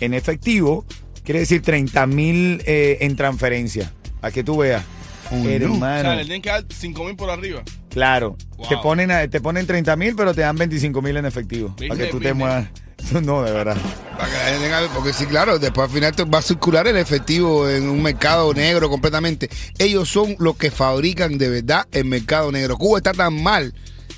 en 0.00 0.14
efectivo, 0.14 0.84
quiere 1.24 1.40
decir 1.40 1.62
30 1.62 2.06
mil 2.06 2.62
eh, 2.66 2.98
en 3.00 3.16
transferencia. 3.16 3.92
A 4.22 4.30
que 4.30 4.44
tú 4.44 4.58
veas. 4.58 4.84
Oh, 5.32 5.36
no. 5.36 5.42
O 5.44 5.48
Hermano, 5.48 6.02
sea, 6.02 6.14
le 6.16 6.22
tienen 6.24 6.42
que 6.42 6.50
dar 6.50 6.64
5 6.68 7.04
mil 7.04 7.16
por 7.16 7.30
arriba. 7.30 7.62
claro. 7.88 8.36
Wow. 8.58 8.68
Te 8.68 8.76
ponen 8.76 9.30
te 9.30 9.40
ponen 9.40 9.66
30 9.66 9.96
mil, 9.96 10.14
pero 10.14 10.34
te 10.34 10.42
dan 10.42 10.56
25 10.56 11.00
mil 11.02 11.16
en 11.16 11.24
efectivo. 11.24 11.68
Para 11.68 11.78
que 11.78 11.88
Business, 11.88 12.10
tú 12.10 12.20
te 12.20 12.34
muevas. 12.34 12.68
No, 13.22 13.42
de 13.42 13.52
verdad. 13.52 13.76
Para 14.16 14.28
que 14.30 14.36
la 14.36 14.44
gente 14.44 14.64
tenga- 14.68 14.88
porque 14.94 15.12
sí, 15.12 15.26
claro, 15.26 15.58
después 15.58 15.88
al 15.88 15.94
final 15.94 16.14
te 16.14 16.24
va 16.24 16.38
a 16.38 16.42
circular 16.42 16.86
el 16.86 16.96
efectivo 16.96 17.68
en 17.68 17.88
un 17.88 18.02
mercado 18.02 18.52
negro 18.54 18.88
completamente. 18.90 19.48
Ellos 19.78 20.08
son 20.08 20.36
los 20.38 20.56
que 20.56 20.70
fabrican 20.70 21.38
de 21.38 21.48
verdad 21.48 21.86
el 21.92 22.04
mercado 22.04 22.52
negro. 22.52 22.76
Cuba 22.76 22.98
está 22.98 23.12
tan 23.12 23.42
mal 23.42 23.72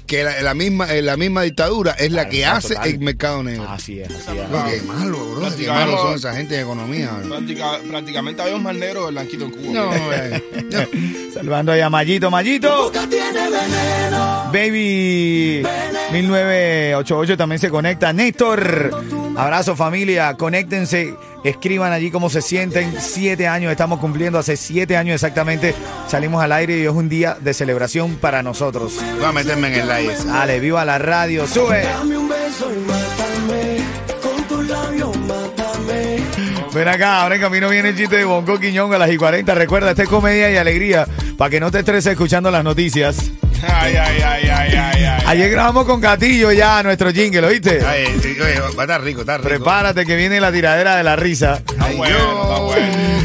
que 0.07 0.25
la, 0.25 0.43
la 0.43 0.53
misma, 0.55 0.93
eh, 0.93 1.01
la 1.01 1.17
misma 1.17 1.43
dictadura 1.43 1.93
es 1.93 2.11
la 2.11 2.23
Claro, 2.25 2.31
que 2.31 2.39
claro, 2.41 2.57
hace 2.59 2.75
total. 2.75 2.89
el 2.91 2.99
mercado 2.99 3.43
negro. 3.45 3.69
Así 3.71 4.01
es, 4.01 4.09
así 4.11 4.37
es. 4.39 4.51
Bro, 4.51 4.65
qué 4.67 4.83
malo, 4.83 5.19
bro. 5.19 5.35
Qué 5.35 5.41
Prácticamente- 5.41 5.87
malos 5.87 6.01
son 6.03 6.15
esa 6.17 6.35
gente 6.35 6.55
de 6.57 6.61
economía. 6.63 7.11
bro. 7.21 7.29
Práctica- 7.29 7.79
prácticamente 7.89 8.43
había 8.43 8.57
un 8.57 8.63
más 8.65 8.75
negro 8.77 9.07
que 9.07 9.13
blanquito 9.13 9.45
en 9.45 9.51
Cuba. 9.53 9.73
No, 9.73 9.93
eh, 10.13 10.43
no. 10.71 11.33
Saludando 11.33 11.73
ahí 11.73 11.81
a 11.81 11.89
Mayito, 11.89 12.31
Mayito. 12.31 12.91
Baby 14.53 15.63
1988 16.13 17.37
también 17.39 17.59
se 17.59 17.71
conecta. 17.71 18.13
Néstor, 18.13 18.91
abrazo 19.35 19.75
familia, 19.75 20.37
conéctense, 20.37 21.15
escriban 21.43 21.93
allí 21.93 22.11
cómo 22.11 22.29
se 22.29 22.43
sienten. 22.43 22.95
Siete 23.01 23.49
años 23.49 23.73
estamos 23.73 23.99
cumpliendo, 23.99 24.39
hace 24.39 24.59
siete 24.59 24.99
años 24.99 25.15
exactamente 25.15 25.75
salimos 26.07 26.43
al 26.43 26.53
aire 26.53 26.79
y 26.79 26.83
es 26.83 26.91
un 26.91 27.09
día 27.09 27.39
de 27.41 27.55
celebración 27.55 28.17
para 28.17 28.43
nosotros. 28.43 29.01
Voy 29.17 29.25
a 29.25 29.33
meterme 29.33 29.69
en 29.69 29.89
el 29.89 30.11
ese. 30.11 30.27
Dale, 30.27 30.61
viva 30.61 30.85
la 30.85 30.99
radio, 30.99 31.47
sube. 31.47 31.85
Ven 36.75 36.89
acá, 36.89 37.23
ahora 37.23 37.35
en 37.37 37.41
camino 37.41 37.69
viene 37.71 37.91
el 37.91 37.97
chiste 37.97 38.17
de 38.17 38.25
Bonco 38.25 38.59
Quiñón 38.59 38.93
a 38.93 38.99
las 38.99 39.11
y 39.11 39.17
40. 39.17 39.55
Recuerda, 39.55 39.91
este 39.91 40.03
es 40.05 40.09
comedia 40.09 40.51
y 40.51 40.57
alegría 40.57 41.07
para 41.39 41.51
que 41.51 41.61
no 41.61 41.71
te 41.71 41.79
estreses 41.79 42.13
escuchando 42.13 42.51
las 42.51 42.65
noticias. 42.65 43.31
Ay, 43.63 43.97
ay, 43.97 44.21
ay, 44.23 44.49
ay, 44.51 44.75
ay, 44.75 45.05
ay. 45.05 45.25
Ayer 45.27 45.51
grabamos 45.51 45.85
con 45.85 46.01
Gatillo 46.01 46.53
ya 46.53 46.83
nuestro 46.83 47.13
jingle, 47.13 47.47
¿oíste? 47.47 47.85
Ay, 47.85 48.07
sí, 48.21 48.37
oye, 48.41 48.61
va 48.61 48.67
a 48.67 48.83
estar 48.83 49.03
rico, 49.03 49.21
está 49.21 49.39
rico. 49.39 49.49
Prepárate 49.49 50.05
que 50.05 50.17
viene 50.17 50.41
la 50.41 50.51
tiradera 50.53 50.97
de 50.97 51.03
la 51.05 51.17
risa. 51.17 51.63
Ay, 51.79 51.97
bueno, 51.97 52.17
está 52.17 52.57
yo 52.57 52.65
bueno. 52.65 53.23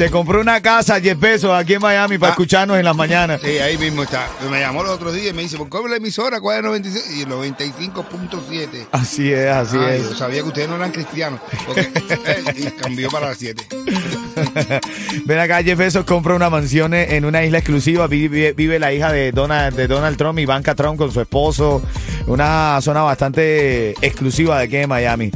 Se 0.00 0.10
compró 0.10 0.40
una 0.40 0.62
casa 0.62 0.94
a 0.94 0.98
10 1.00 1.14
pesos 1.18 1.52
aquí 1.52 1.74
en 1.74 1.82
Miami 1.82 2.16
para 2.16 2.30
Ah. 2.30 2.32
escucharnos 2.32 2.78
en 2.78 2.86
las 2.86 2.96
mañanas. 2.96 3.38
Sí, 3.44 3.58
ahí 3.58 3.76
mismo 3.76 4.02
está. 4.02 4.26
Me 4.50 4.58
llamó 4.58 4.82
los 4.82 4.92
otros 4.92 5.12
días 5.12 5.26
y 5.26 5.32
me 5.34 5.42
dice, 5.42 5.58
¿por 5.58 5.68
qué 5.68 5.76
la 5.90 5.96
emisora? 5.96 6.40
¿Cuál 6.40 6.56
es 6.56 6.64
96? 6.64 7.18
Y 7.18 7.22
el 7.24 7.28
95.7. 7.28 8.86
Así 8.92 9.30
es, 9.30 9.50
así 9.50 9.76
es. 9.76 10.04
yo 10.08 10.14
sabía 10.16 10.40
que 10.40 10.48
ustedes 10.48 10.70
no 10.70 10.76
eran 10.76 10.90
cristianos. 10.90 11.38
Porque, 11.66 11.82
eh, 12.24 12.44
y 12.56 12.62
cambió 12.80 13.10
para 13.10 13.28
las 13.28 13.36
7. 13.36 13.62
Ven 15.26 15.38
acá, 15.38 15.62
Jeff 15.62 15.76
Bezos 15.76 16.06
compra 16.06 16.34
una 16.34 16.48
mansión 16.48 16.94
en 16.94 17.26
una 17.26 17.44
isla 17.44 17.58
exclusiva. 17.58 18.06
Vive, 18.06 18.54
vive 18.54 18.78
la 18.78 18.94
hija 18.94 19.12
de 19.12 19.32
Donald, 19.32 19.76
de 19.76 19.86
Donald 19.86 20.16
Trump, 20.16 20.38
Ivanka 20.38 20.74
Trump, 20.74 20.96
con 20.96 21.12
su 21.12 21.20
esposo. 21.20 21.82
Una 22.26 22.78
zona 22.80 23.02
bastante 23.02 23.90
exclusiva 24.00 24.56
de 24.60 24.64
aquí 24.64 24.76
de 24.78 24.86
Miami. 24.86 25.30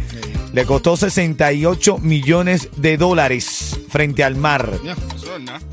Le 0.55 0.65
costó 0.65 0.97
68 0.97 1.99
millones 1.99 2.69
de 2.77 2.97
dólares 2.97 3.64
frente 3.95 4.25
al 4.25 4.35
mar. 4.35 4.73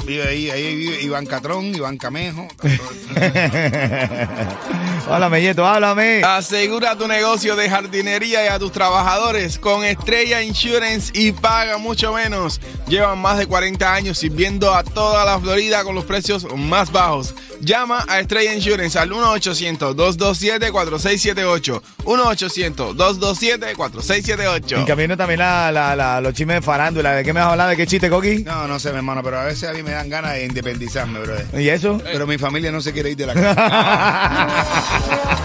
Vive 0.06 0.24
ahí, 0.28 0.50
ahí 0.50 0.76
vive 0.76 1.02
Iván 1.04 1.26
Catrón, 1.26 1.66
Iván 1.76 1.98
Camejo. 1.98 2.48
háblame, 5.10 5.42
Yeto, 5.42 5.66
háblame. 5.66 6.22
Asegura 6.24 6.96
tu 6.96 7.08
negocio 7.08 7.56
de 7.56 7.70
jardinería 7.70 8.46
y 8.46 8.48
a 8.48 8.60
tus 8.60 8.72
trabajadores 8.72 9.58
con 9.60 9.84
Estrella 9.84 10.42
Insurance 10.42 11.12
y 11.14 11.32
paga 11.32 11.78
mucho 11.78 12.14
menos. 12.14 12.60
Llevan 12.88 13.20
más 13.20 13.38
de 13.38 13.46
40 13.48 13.94
años 13.94 14.18
sirviendo 14.18 14.74
a 14.74 14.84
toda 14.84 15.24
la 15.26 15.40
Florida 15.40 15.84
con 15.84 15.96
los 15.96 16.06
precios 16.06 16.46
más 16.56 16.92
bajos. 16.92 17.34
Llama 17.62 18.04
a 18.08 18.20
Estrella 18.20 18.54
Insurance 18.56 18.98
al 18.98 19.12
1-800-227-4678. 19.12 21.82
1-800-227-4678. 22.04 24.78
En 24.80 24.86
camino 24.86 25.16
también 25.18 25.40
la, 25.40 25.72
la- 25.72 25.96
la- 25.96 26.22
los 26.22 26.34
chismes 26.34 26.58
de 26.58 26.62
farándula. 26.62 27.14
¿De 27.14 27.24
qué 27.24 27.34
me 27.34 27.40
vas 27.40 27.50
a 27.50 27.52
hablar? 27.52 27.70
¿De 27.70 27.78
qué 27.78 27.86
chiste, 27.88 28.10
Coqui? 28.10 28.44
No, 28.44 28.68
no 28.68 28.80
sé, 28.80 28.90
mi 28.92 28.98
hermano, 28.98 29.22
pero 29.24 29.40
a 29.40 29.44
veces 29.52 29.70
a 29.70 29.74
mí 29.74 29.84
me 29.84 29.92
dan 29.92 30.10
ganas 30.10 30.34
de 30.34 30.46
independizarme, 30.46 31.20
brother. 31.20 31.46
¿Y 31.60 31.70
eso? 31.70 32.00
Pero 32.04 32.26
mi 32.28 32.38
familia 32.38 32.72
no 32.72 32.82
se 32.82 32.92
quiere 32.92 33.12
ir 33.12 33.18
de 33.18 33.26
la 33.28 33.34
casa. 33.34 34.48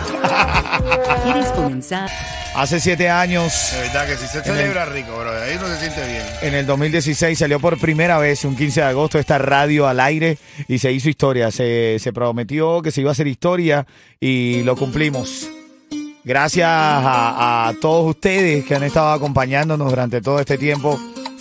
¿Quieres 1.25 1.47
comenzar? 1.49 2.11
Hace 2.55 2.81
siete 2.81 3.11
años, 3.11 3.73
De 3.73 3.81
verdad 3.81 4.07
que 4.07 4.17
si 4.17 4.27
se 4.27 4.43
celebra 4.43 4.87
rico, 4.87 5.13
brother. 5.19 5.43
Ahí 5.43 5.57
no 5.61 5.67
se 5.67 5.79
siente 5.79 6.07
bien. 6.07 6.23
en 6.41 6.55
el 6.55 6.65
2016, 6.67 7.39
salió 7.39 7.61
por 7.61 7.79
primera 7.79 8.19
vez, 8.19 8.45
un 8.45 8.57
15 8.57 8.81
de 8.81 8.87
agosto, 8.87 9.19
esta 9.19 9.37
radio 9.39 9.87
al 9.87 10.01
aire 10.01 10.39
y 10.67 10.79
se 10.79 10.91
hizo 10.93 11.11
historia. 11.11 11.51
Se, 11.51 11.99
se 11.99 12.13
prometió 12.13 12.81
que 12.81 12.91
se 12.91 13.03
iba 13.03 13.11
a 13.11 13.13
hacer 13.13 13.27
historia 13.27 13.87
y 14.21 14.63
lo 14.63 14.75
cumplimos. 14.77 15.49
Gracias 16.25 16.69
a, 16.69 17.69
a 17.69 17.75
todos 17.81 18.09
ustedes 18.11 18.65
que 18.65 18.75
han 18.75 18.83
estado 18.85 19.11
acompañándonos 19.13 19.89
durante 19.91 20.21
todo 20.21 20.41
este 20.41 20.57
tiempo, 20.59 20.99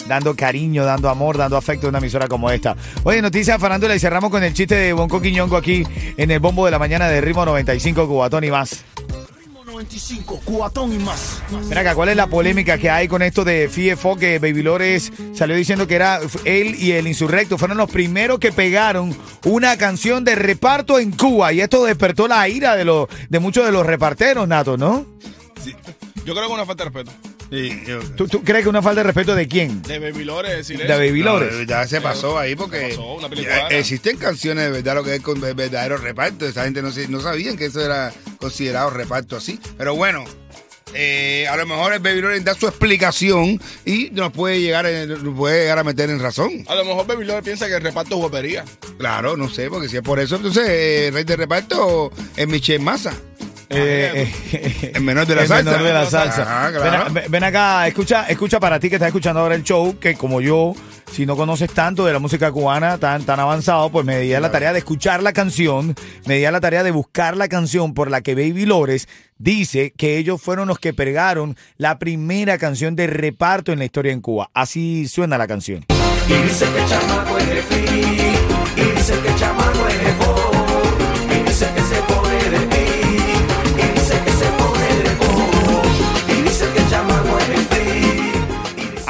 dando 0.08 0.36
cariño, 0.36 0.86
dando 0.86 1.10
amor, 1.10 1.38
dando 1.38 1.58
afecto 1.58 1.88
a 1.88 1.90
una 1.90 2.00
emisora 2.00 2.28
como 2.28 2.50
esta. 2.52 2.76
Oye, 3.04 3.22
noticias 3.22 3.60
farándula 3.60 3.96
y 3.96 4.00
cerramos 4.00 4.30
con 4.30 4.44
el 4.44 4.54
chiste 4.54 4.76
de 4.76 4.94
Bonco 4.94 5.22
Quiñongo 5.22 5.58
aquí 5.58 5.84
en 6.18 6.32
el 6.32 6.40
bombo 6.40 6.66
de 6.66 6.72
la 6.72 6.80
mañana 6.80 7.08
de 7.08 7.22
Ritmo 7.22 7.46
95, 7.46 8.08
Cubatón 8.08 8.44
y 8.44 8.52
más. 8.52 8.84
95, 9.76 10.42
cuatón 10.46 10.94
y 10.94 11.00
más. 11.00 11.42
Mira 11.68 11.82
acá, 11.82 11.96
¿cuál 11.96 12.10
es 12.10 12.16
la 12.16 12.28
polémica 12.28 12.78
que 12.78 12.90
hay 12.90 13.10
con 13.10 13.22
esto 13.22 13.44
de 13.44 13.68
FIEFO 13.68 14.16
que 14.16 14.40
Baby 14.40 14.64
Lores 14.64 15.12
salió 15.34 15.54
diciendo 15.56 15.86
que 15.86 15.96
era 15.96 16.20
él 16.46 16.76
y 16.76 16.94
el 16.94 17.08
insurrecto 17.08 17.58
fueron 17.58 17.78
los 17.78 17.90
primeros 17.92 18.40
que 18.40 18.54
pegaron 18.54 19.14
una 19.44 19.76
canción 19.78 20.24
de 20.24 20.36
reparto 20.36 20.98
en 20.98 21.12
Cuba 21.12 21.52
y 21.52 21.60
esto 21.60 21.84
despertó 21.84 22.28
la 22.28 22.48
ira 22.48 22.76
de 22.76 22.86
los 22.86 23.08
de 23.28 23.40
muchos 23.40 23.66
de 23.66 23.72
los 23.72 23.86
reparteros, 23.86 24.48
Nato, 24.48 24.78
¿no? 24.78 25.06
Yo 26.26 26.34
creo 26.34 26.48
que 26.48 26.54
una 26.54 26.66
falta 26.66 26.86
de 26.86 26.90
respeto. 26.92 27.35
Sí, 27.50 27.84
yo- 27.88 28.00
¿Tú, 28.16 28.28
tú 28.28 28.44
crees 28.44 28.64
que 28.64 28.70
una 28.70 28.82
falta 28.82 29.02
de 29.02 29.04
respeto 29.06 29.36
de 29.36 29.48
quién? 29.48 29.82
De 29.84 30.00
Baby 30.00 30.24
Lore 30.26 30.56
decir 30.56 30.78
De 30.78 30.86
eso. 30.86 30.94
Baby 30.98 31.20
No, 31.22 31.40
Lores. 31.40 31.68
ya 31.68 31.88
se 31.88 32.02
pasó 32.02 32.40
ahí 32.40 32.56
porque 32.56 32.80
Se 32.82 32.88
pasó, 32.90 33.14
una 33.14 33.24
ya 33.24 33.30
película. 33.30 33.68
existen 33.70 34.18
canciones 34.18 34.66
de 34.66 34.72
verdad 34.72 34.96
lo 34.96 35.04
que 35.04 35.16
es 35.16 35.22
con 35.22 35.40
ver- 35.40 35.56
verdadero 35.56 35.98
reparto. 35.98 36.48
Esa 36.48 36.64
gente 36.64 36.82
no, 36.82 36.92
se- 36.92 37.08
no 37.08 37.22
sabían 37.22 37.56
que 37.56 37.66
eso 37.66 37.86
era 37.86 38.12
considerado 38.40 38.90
reparto 38.90 39.38
así. 39.38 39.60
Pero 39.78 39.96
bueno, 39.96 40.26
eh, 40.96 41.46
a 41.50 41.56
lo 41.56 41.66
mejor 41.68 41.94
el 41.94 42.00
Baby 42.00 42.22
Loren 42.22 42.44
da 42.44 42.56
su 42.56 42.68
explicación 42.68 43.62
y 43.86 44.10
nos 44.12 44.32
puede 44.32 44.60
llegar, 44.62 44.86
en- 44.88 45.10
nos 45.24 45.36
puede 45.36 45.62
llegar 45.62 45.78
a 45.78 45.84
meter 45.84 46.10
en 46.10 46.20
razón. 46.20 46.64
A 46.68 46.74
lo 46.76 46.84
mejor 46.84 47.06
Baby 47.06 47.26
Lore 47.26 47.44
piensa 47.44 47.68
que 47.68 47.76
el 47.76 47.82
reparto 47.82 48.16
es 48.16 48.22
guapería. 48.22 48.66
Claro, 48.98 49.38
no 49.38 49.50
sé, 49.50 49.70
porque 49.70 49.88
si 49.88 49.98
es 49.98 50.02
por 50.04 50.20
eso, 50.20 50.38
entonces 50.38 50.68
eh, 50.68 51.08
el 51.10 51.14
rey 51.14 51.24
de 51.26 51.36
reparto 51.36 52.12
es 52.36 52.48
Michelle 52.48 52.80
Massa. 52.84 53.14
Eh, 53.70 54.32
eh, 54.52 54.92
El 54.96 55.04
menor 55.04 55.26
de 55.26 55.36
la 55.36 55.42
el 55.44 55.48
salsa. 55.48 55.72
menor 55.72 55.84
de 55.86 55.94
la 55.94 56.06
salsa. 56.06 56.42
Ajá, 56.44 56.72
claro. 56.72 57.14
ven, 57.30 57.44
acá, 57.44 57.88
escucha, 57.88 58.26
escucha 58.28 58.60
para 58.60 58.80
ti 58.80 58.90
que 58.90 58.96
estás 58.96 59.08
escuchando 59.08 59.40
ahora 59.40 59.56
el 59.56 59.64
show, 59.64 59.98
que 60.00 60.16
como 60.16 60.42
yo, 60.42 60.74
si 61.12 61.26
no 61.26 61.36
conoces 61.36 61.72
tanto 61.72 62.06
de 62.06 62.14
la 62.14 62.20
música 62.20 62.52
cubana 62.52 62.98
tan, 62.98 63.24
tan 63.24 63.40
avanzado, 63.40 63.90
pues 63.90 64.06
me 64.06 64.20
di 64.20 64.34
a 64.34 64.40
la 64.40 64.52
tarea 64.52 64.72
de 64.74 64.80
escuchar 64.80 65.24
la 65.24 65.34
canción, 65.34 65.96
me 66.26 66.38
di 66.38 66.46
a 66.46 66.52
la 66.52 66.60
tarea 66.60 66.84
de 66.84 66.92
buscar 66.92 67.36
la 67.38 67.48
canción 67.48 67.94
por 67.94 68.12
la 68.12 68.22
que 68.22 68.36
Baby 68.36 68.66
Lores 68.66 69.08
dice 69.38 69.92
que 69.98 70.18
ellos 70.18 70.42
fueron 70.42 70.68
los 70.68 70.80
que 70.80 70.94
pegaron 70.94 71.58
la 71.78 72.00
primera 72.00 72.58
canción 72.58 72.96
de 72.96 73.08
reparto 73.08 73.72
en 73.72 73.80
la 73.80 73.86
historia 73.86 74.14
en 74.14 74.22
Cuba. 74.22 74.50
Así 74.54 75.08
suena 75.08 75.38
la 75.38 75.48
canción. 75.48 75.86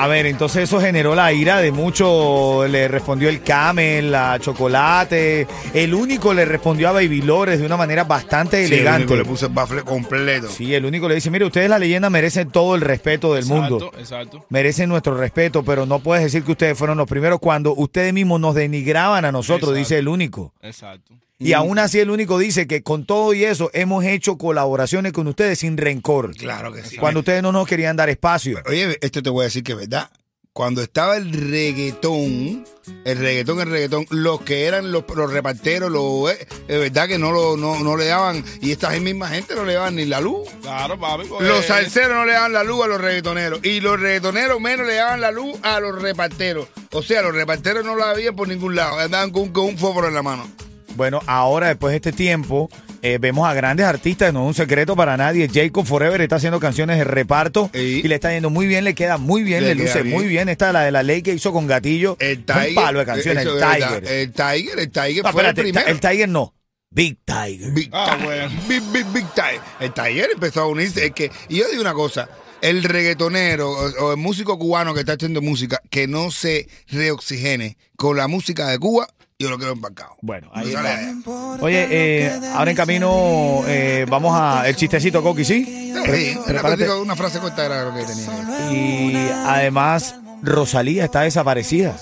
A 0.06 0.08
ver, 0.08 0.28
entonces 0.28 0.66
eso 0.66 0.80
generó 0.80 1.16
la 1.16 1.34
ira 1.34 1.60
de 1.62 1.72
muchos. 1.72 2.70
Le 2.70 2.88
respondió 2.88 3.28
el 3.28 3.42
Camel, 3.42 4.12
la 4.12 4.38
Chocolate. 4.40 5.48
El 5.74 5.96
único 5.96 6.32
le 6.32 6.46
respondió 6.46 6.90
a 6.90 6.92
Baby 6.92 7.24
Lores 7.24 7.60
de 7.60 7.66
una 7.66 7.76
manera 7.76 8.04
bastante 8.04 8.68
Sí, 8.68 8.74
el 8.76 8.82
único 8.82 8.90
elegante. 8.92 9.16
le 9.18 9.26
puso 9.26 9.48
el 9.48 9.54
bafle 9.54 9.82
completo. 9.82 10.48
Sí, 10.48 10.76
el 10.76 10.86
único 10.86 11.10
le 11.10 11.16
dice, 11.16 11.32
mire, 11.32 11.46
ustedes 11.46 11.72
la 11.72 11.80
leyenda 11.80 12.12
merecen 12.12 12.52
todo 12.52 12.76
el 12.76 12.82
respeto 12.82 13.34
del 13.34 13.48
mundo. 13.48 13.78
Exacto, 13.78 14.00
exacto. 14.00 14.46
Merecen 14.50 14.90
nuestro 14.90 15.18
respeto, 15.18 15.64
pero 15.64 15.88
no 15.88 15.98
puedes 15.98 16.24
decir 16.24 16.44
que 16.44 16.52
ustedes 16.52 16.78
fueron 16.78 17.00
los 17.00 17.08
primeros 17.08 17.40
cuando 17.40 17.74
ustedes 17.74 18.14
mismos 18.14 18.40
nos 18.40 18.54
denigraban 18.54 19.26
a 19.26 19.32
nosotros, 19.32 19.70
Exacto. 19.72 19.74
dice 19.80 19.98
el 19.98 20.08
único. 20.08 20.54
Exacto. 20.62 21.16
Y 21.38 21.54
aún 21.54 21.80
así 21.80 22.00
el 22.00 22.10
único 22.10 22.38
dice 22.40 22.66
que 22.66 22.82
con 22.82 23.06
todo 23.06 23.34
y 23.34 23.44
eso 23.44 23.70
hemos 23.74 24.06
hecho 24.06 24.38
colaboraciones 24.38 25.12
con 25.12 25.28
ustedes 25.28 25.60
sin 25.60 25.76
rencor. 25.78 26.34
Claro 26.36 26.72
que 26.72 26.84
sí. 26.84 26.96
Cuando 26.98 27.20
ustedes 27.20 27.44
no 27.44 27.52
nos 27.52 27.68
querían 27.68 27.98
dar 27.98 28.10
espacio. 28.10 28.62
Oye, 28.68 28.98
esto 29.02 29.22
te 29.22 29.30
voy 29.30 29.42
a 29.42 29.46
decir 29.46 29.64
que 29.64 29.74
es 29.74 29.78
verdad. 29.78 30.10
Cuando 30.54 30.82
estaba 30.82 31.18
el 31.18 31.34
reggaetón, 31.34 32.64
el 33.04 33.18
reggaetón, 33.18 33.60
el 33.60 33.70
reggaetón, 33.70 34.06
los 34.10 34.40
que 34.42 34.66
eran 34.66 34.90
los, 34.94 35.04
los 35.14 35.30
reparteros, 35.34 35.92
los, 35.92 36.32
eh, 36.32 36.48
es 36.70 36.80
verdad 36.80 37.10
que 37.10 37.18
no, 37.18 37.34
lo, 37.34 37.58
no, 37.58 37.80
no 37.84 37.98
le 37.98 38.06
daban, 38.06 38.42
y 38.62 38.72
esta 38.72 38.90
misma 38.92 39.28
gente 39.28 39.54
no 39.54 39.66
le 39.66 39.74
daban 39.74 39.98
ni 39.98 40.06
la 40.06 40.22
luz. 40.22 40.48
Claro, 40.62 40.98
papi. 40.98 41.28
porque- 41.28 41.46
Los 41.46 41.66
salseros 41.66 42.12
no 42.16 42.26
le 42.26 42.32
daban 42.32 42.54
la 42.54 42.64
luz 42.64 42.86
a 42.86 42.88
los 42.88 43.02
reggaetoneros, 43.02 43.60
y 43.66 43.82
los 43.82 44.00
reggaetoneros 44.00 44.62
menos 44.62 44.88
le 44.88 44.96
daban 44.96 45.20
la 45.20 45.32
luz 45.32 45.58
a 45.62 45.82
los 45.82 46.02
reparteros. 46.02 46.70
O 46.94 47.04
sea, 47.04 47.22
los 47.22 47.36
reparteros 47.36 47.84
no 47.84 47.98
la 47.98 48.12
habían 48.12 48.34
por 48.38 48.48
ningún 48.48 48.76
lado, 48.76 48.98
andaban 48.98 49.32
con, 49.32 49.50
con 49.50 49.66
un 49.66 49.78
fósforo 49.78 50.08
en 50.08 50.14
la 50.14 50.24
mano. 50.24 50.50
Bueno, 50.96 51.22
ahora 51.28 51.68
después 51.68 51.92
de 51.92 51.98
este 51.98 52.12
tiempo, 52.12 52.70
eh, 53.02 53.18
vemos 53.20 53.48
a 53.48 53.54
grandes 53.54 53.86
artistas, 53.86 54.34
no 54.34 54.44
es 54.44 54.48
un 54.48 54.54
secreto 54.54 54.96
para 54.96 55.18
nadie. 55.18 55.50
Jacob 55.54 55.86
Forever 55.86 56.22
está 56.22 56.38
haciendo 56.38 56.60
canciones 56.60 56.98
de 56.98 57.04
reparto 57.04 57.70
y 57.74 58.04
le 58.04 58.16
está 58.16 58.32
yendo 58.32 58.50
muy 58.50 58.66
bien, 58.68 58.84
le 58.84 58.96
queda 58.96 59.18
muy 59.18 59.44
bien, 59.44 59.64
le, 59.64 59.76
luce 59.76 60.02
bien. 60.04 60.16
muy 60.16 60.28
bien. 60.28 60.50
Esta 60.50 60.72
la 60.72 60.82
de 60.84 60.92
la 60.92 61.04
ley 61.04 61.22
que 61.22 61.34
hizo 61.34 61.52
con 61.52 61.68
Gatillo. 61.68 62.16
El 62.20 62.40
un 62.40 62.46
Tiger. 62.46 62.74
palo 62.76 63.00
de 63.00 63.06
canciones, 63.06 63.46
el 63.46 63.54
Tiger. 63.60 64.06
El 64.08 64.32
Tiger, 64.32 64.80
el 64.80 64.92
Tiger 64.92 65.24
No, 65.24 65.32
fue 65.32 65.48
el 65.48 65.54
primero. 65.56 65.88
el 65.88 66.00
Tiger 66.00 66.30
no. 66.30 66.54
Big 66.90 67.18
Tiger. 67.26 67.72
Big, 67.74 67.90
Ah, 67.92 68.18
bueno. 68.24 68.50
Big, 68.70 68.82
big, 68.94 69.06
big 69.12 69.26
Time. 69.34 69.60
El 69.82 69.92
taller 69.94 70.30
empezó 70.34 70.62
a 70.62 70.68
unirse. 70.68 71.08
Es 71.08 71.12
que, 71.12 71.30
y 71.50 71.58
yo 71.58 71.66
digo 71.70 71.82
una 71.82 71.94
cosa. 71.94 72.30
El 72.62 72.84
reggaetonero 72.84 73.70
o, 73.70 74.06
o 74.06 74.12
el 74.12 74.18
músico 74.18 74.58
cubano 74.58 74.94
que 74.94 75.02
está 75.02 75.14
haciendo 75.14 75.42
música 75.42 75.82
que 75.90 76.08
no 76.08 76.32
se 76.32 76.70
reoxigene 76.88 77.78
con 77.98 78.16
la 78.16 78.28
música 78.30 78.70
de 78.70 78.80
Cuba, 78.80 79.08
yo 79.38 79.50
lo 79.50 79.58
quiero 79.58 79.74
embarcado. 79.74 80.16
Bueno, 80.22 80.50
No 80.54 80.62
ahí 80.62 80.70
está. 80.74 81.60
Oye, 81.62 81.88
eh, 81.90 82.40
ahora 82.54 82.72
en 82.72 82.78
camino 82.78 83.64
eh, 83.68 84.06
vamos 84.10 84.34
a 84.34 84.68
el 84.68 84.76
chistecito, 84.78 85.22
Coqui, 85.22 85.44
¿sí? 85.44 85.92
Pre- 86.06 86.34
Sí, 86.34 86.40
prepárate. 86.46 86.90
una 86.94 87.16
frase 87.16 87.40
corta 87.40 87.66
era 87.66 87.84
lo 87.84 87.94
que 87.94 88.04
tenía. 88.06 88.72
Y 88.72 89.16
además, 89.46 90.16
Rosalía 90.42 91.06
está 91.06 91.22
desaparecida. 91.22 91.96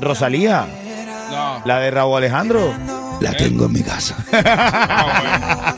Rosalía, 0.00 0.66
No. 1.30 1.62
la 1.64 1.80
de 1.80 1.90
Raúl 1.90 2.18
Alejandro. 2.18 2.72
La 3.20 3.34
tengo 3.36 3.66
en 3.66 3.72
mi 3.72 3.82
casa. 3.82 4.16
Ah, 4.32 5.74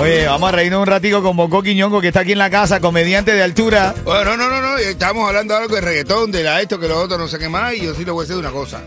Oye, 0.00 0.26
vamos 0.26 0.48
a 0.48 0.52
reírnos 0.52 0.80
un 0.80 0.86
ratico 0.86 1.22
con 1.22 1.36
Bonco 1.36 1.62
Quiñongo, 1.62 2.00
que 2.00 2.08
está 2.08 2.20
aquí 2.20 2.32
en 2.32 2.38
la 2.38 2.48
casa, 2.48 2.80
comediante 2.80 3.34
de 3.34 3.42
altura. 3.42 3.94
Bueno, 4.02 4.34
no, 4.34 4.48
no, 4.48 4.62
no, 4.62 4.72
no. 4.72 4.78
Estamos 4.78 5.28
hablando 5.28 5.52
de 5.52 5.60
algo 5.60 5.74
de 5.74 5.82
reggaetón, 5.82 6.32
de 6.32 6.42
la 6.42 6.62
esto, 6.62 6.80
que 6.80 6.88
lo 6.88 6.98
otro, 6.98 7.18
no 7.18 7.28
sé 7.28 7.38
qué 7.38 7.50
más. 7.50 7.74
Y 7.74 7.82
yo 7.82 7.94
sí 7.94 8.06
le 8.06 8.10
voy 8.10 8.24
a 8.24 8.26
decir 8.26 8.40
una 8.40 8.50
cosa. 8.50 8.80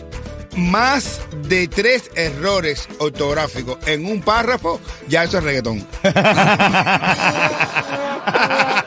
Más 0.58 1.22
de 1.48 1.68
tres 1.68 2.10
errores 2.16 2.88
ortográficos 2.98 3.78
en 3.86 4.08
un 4.08 4.24
párrafo, 4.24 4.82
ya 5.08 5.24
eso 5.24 5.38
es 5.38 5.44
reggaetón. 5.44 5.88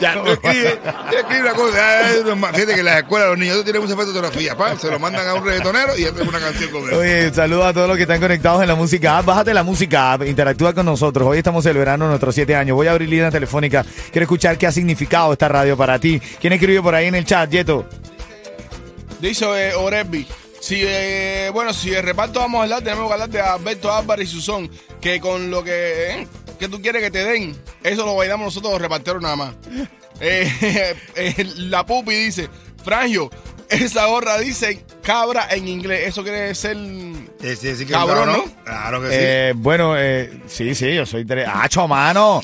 ya, 0.00 0.14
tú 0.14 0.26
escribes, 0.30 0.78
tú 0.82 1.16
escribes 1.16 1.40
una 1.40 1.54
cosa. 1.54 2.52
Fíjate 2.52 2.74
que 2.74 2.80
en 2.80 2.84
las 2.84 2.96
escuelas 2.98 3.28
los 3.28 3.38
niños 3.38 3.56
no 3.56 3.64
tienen 3.64 3.82
mucha 3.82 3.96
falta 3.96 4.12
de 4.12 4.18
ortografía. 4.18 4.56
pa, 4.56 4.76
se 4.78 4.90
lo 4.90 4.98
mandan 4.98 5.26
a 5.26 5.34
un 5.34 5.44
reggaetonero 5.44 5.96
y 5.98 6.04
hacen 6.04 6.28
una 6.28 6.40
canción 6.40 6.70
con 6.70 6.88
él. 6.88 6.94
Oye, 6.94 7.34
saludos 7.34 7.66
a 7.66 7.72
todos 7.72 7.88
los 7.88 7.96
que 7.96 8.02
están 8.02 8.20
conectados 8.20 8.62
en 8.62 8.68
la 8.68 8.74
música 8.74 9.18
app. 9.18 9.26
Bájate 9.26 9.54
la 9.54 9.62
música 9.62 10.12
app, 10.12 10.22
interactúa 10.22 10.74
con 10.74 10.86
nosotros. 10.86 11.28
Hoy 11.28 11.38
estamos 11.38 11.64
celebrando 11.64 12.06
nuestros 12.08 12.34
siete 12.34 12.54
años. 12.54 12.74
Voy 12.76 12.86
a 12.86 12.92
abrir 12.92 13.08
línea 13.08 13.30
telefónica. 13.30 13.84
Quiero 14.10 14.24
escuchar 14.24 14.58
qué 14.58 14.66
ha 14.66 14.72
significado 14.72 15.32
esta 15.32 15.48
radio 15.48 15.76
para 15.76 15.98
ti. 15.98 16.20
¿Quién 16.40 16.52
escribió 16.52 16.82
por 16.82 16.94
ahí 16.94 17.06
en 17.06 17.14
el 17.14 17.24
chat, 17.24 17.50
Yeto? 17.50 17.86
Dice 19.20 19.44
eh, 19.44 19.74
Oresby. 19.74 20.26
Si, 20.60 20.76
eh, 20.78 21.50
bueno, 21.52 21.72
si 21.72 21.90
de 21.90 22.02
reparto 22.02 22.38
vamos 22.38 22.60
a 22.60 22.62
hablar, 22.62 22.82
tenemos 22.82 23.08
que 23.08 23.12
hablar 23.12 23.28
de 23.28 23.40
Alberto 23.40 23.92
Álvarez 23.92 24.28
y 24.28 24.32
Susón. 24.32 24.70
Que 25.00 25.20
con 25.20 25.50
lo 25.50 25.64
que, 25.64 26.22
eh, 26.22 26.28
que 26.62 26.68
tú 26.68 26.80
quieres 26.80 27.02
que 27.02 27.10
te 27.10 27.24
den, 27.24 27.56
eso 27.82 28.06
lo 28.06 28.14
bailamos 28.16 28.46
nosotros 28.46 28.72
los 28.72 28.80
reparteros 28.82 29.20
nada 29.22 29.36
más. 29.36 29.54
Eh, 30.24 30.94
eh, 31.16 31.46
la 31.56 31.84
pupi 31.84 32.12
dice, 32.14 32.48
Frangio, 32.84 33.28
esa 33.68 34.06
gorra 34.06 34.38
dice 34.38 34.84
cabra 35.02 35.48
en 35.50 35.66
inglés. 35.66 36.06
Eso 36.08 36.22
quiere 36.22 36.54
ser... 36.54 36.76
Sí, 36.76 37.56
sí, 37.56 37.74
sí 37.74 37.86
que 37.86 37.92
Cabrón, 37.92 38.24
claro, 38.24 38.36
¿no? 38.46 38.64
Claro 38.64 39.00
que 39.02 39.08
sí. 39.08 39.14
Eh, 39.18 39.52
bueno, 39.56 39.94
eh, 39.98 40.32
sí, 40.46 40.76
sí, 40.76 40.94
yo 40.94 41.06
soy... 41.06 41.24
tre- 41.24 41.50
¡Acho, 41.52 41.88
mano! 41.88 42.40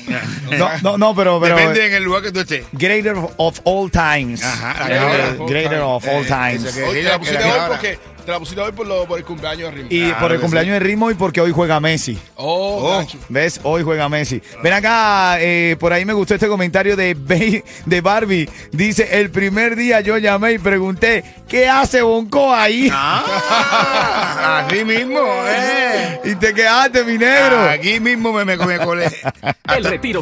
No, 0.57 0.69
no, 0.81 0.97
no, 0.97 1.15
pero... 1.15 1.39
pero 1.39 1.55
Depende 1.55 1.85
en 1.85 1.93
el 1.93 2.03
lugar 2.03 2.21
que 2.23 2.33
tú 2.33 2.41
estés. 2.41 2.65
Greater 2.73 3.15
of 3.37 3.61
all 3.63 3.89
times. 3.89 4.43
Ajá, 4.43 4.71
Eh, 4.85 4.97
claro. 4.97 5.45
greater 5.45 5.79
of 5.79 6.05
all 6.05 6.25
Eh, 6.25 6.27
times. 6.27 6.75
ella- 6.75 7.11
la 7.11 7.19
pusiste 7.19 7.43
hoy 7.45 7.59
porque 7.69 7.99
te 8.29 8.33
la 8.33 8.39
pusiste 8.39 8.61
hoy 8.61 8.71
por, 8.71 8.85
lo, 8.85 9.07
por 9.07 9.17
el 9.17 9.25
cumpleaños 9.25 9.71
de 9.71 9.77
Ritmo. 9.77 9.87
Y 9.89 10.03
Claro 10.05 10.19
por 10.19 10.31
el 10.33 10.39
cumpleaños 10.39 10.73
de 10.73 10.79
ritmo 10.81 11.09
y 11.09 11.15
porque 11.15 11.41
hoy 11.41 11.51
juega 11.51 11.79
Messi. 11.79 12.15
Oh, 12.35 12.99
Oh. 13.01 13.07
¿Ves? 13.27 13.59
Hoy 13.63 13.81
juega 13.81 14.07
Messi. 14.07 14.39
Ven 14.61 14.73
acá, 14.73 15.37
eh, 15.39 15.75
por 15.79 15.91
ahí 15.93 16.05
me 16.05 16.13
gustó 16.13 16.35
este 16.35 16.47
comentario 16.47 16.95
de, 16.95 17.15
de 17.85 18.01
Barbie. 18.01 18.47
Dice, 18.71 19.19
el 19.19 19.31
primer 19.31 19.75
día 19.75 20.01
yo 20.01 20.17
llamé 20.19 20.53
y 20.53 20.59
pregunté, 20.59 21.23
¿qué 21.47 21.67
hace 21.67 22.03
Bonco 22.03 22.53
ahí? 22.53 22.89
Ah, 22.93 24.65
así 24.69 24.85
mismo, 24.85 25.19
eh. 25.47 26.21
Y 26.25 26.35
te 26.35 26.53
quedaste, 26.53 27.03
mi 27.05 27.17
negro. 27.17 27.61
Aquí 27.67 27.99
mismo 27.99 28.31
me, 28.31 28.45
me, 28.45 28.57
me 28.57 28.77
colé. 28.77 29.09
El 29.75 29.83
retiro 29.85 30.21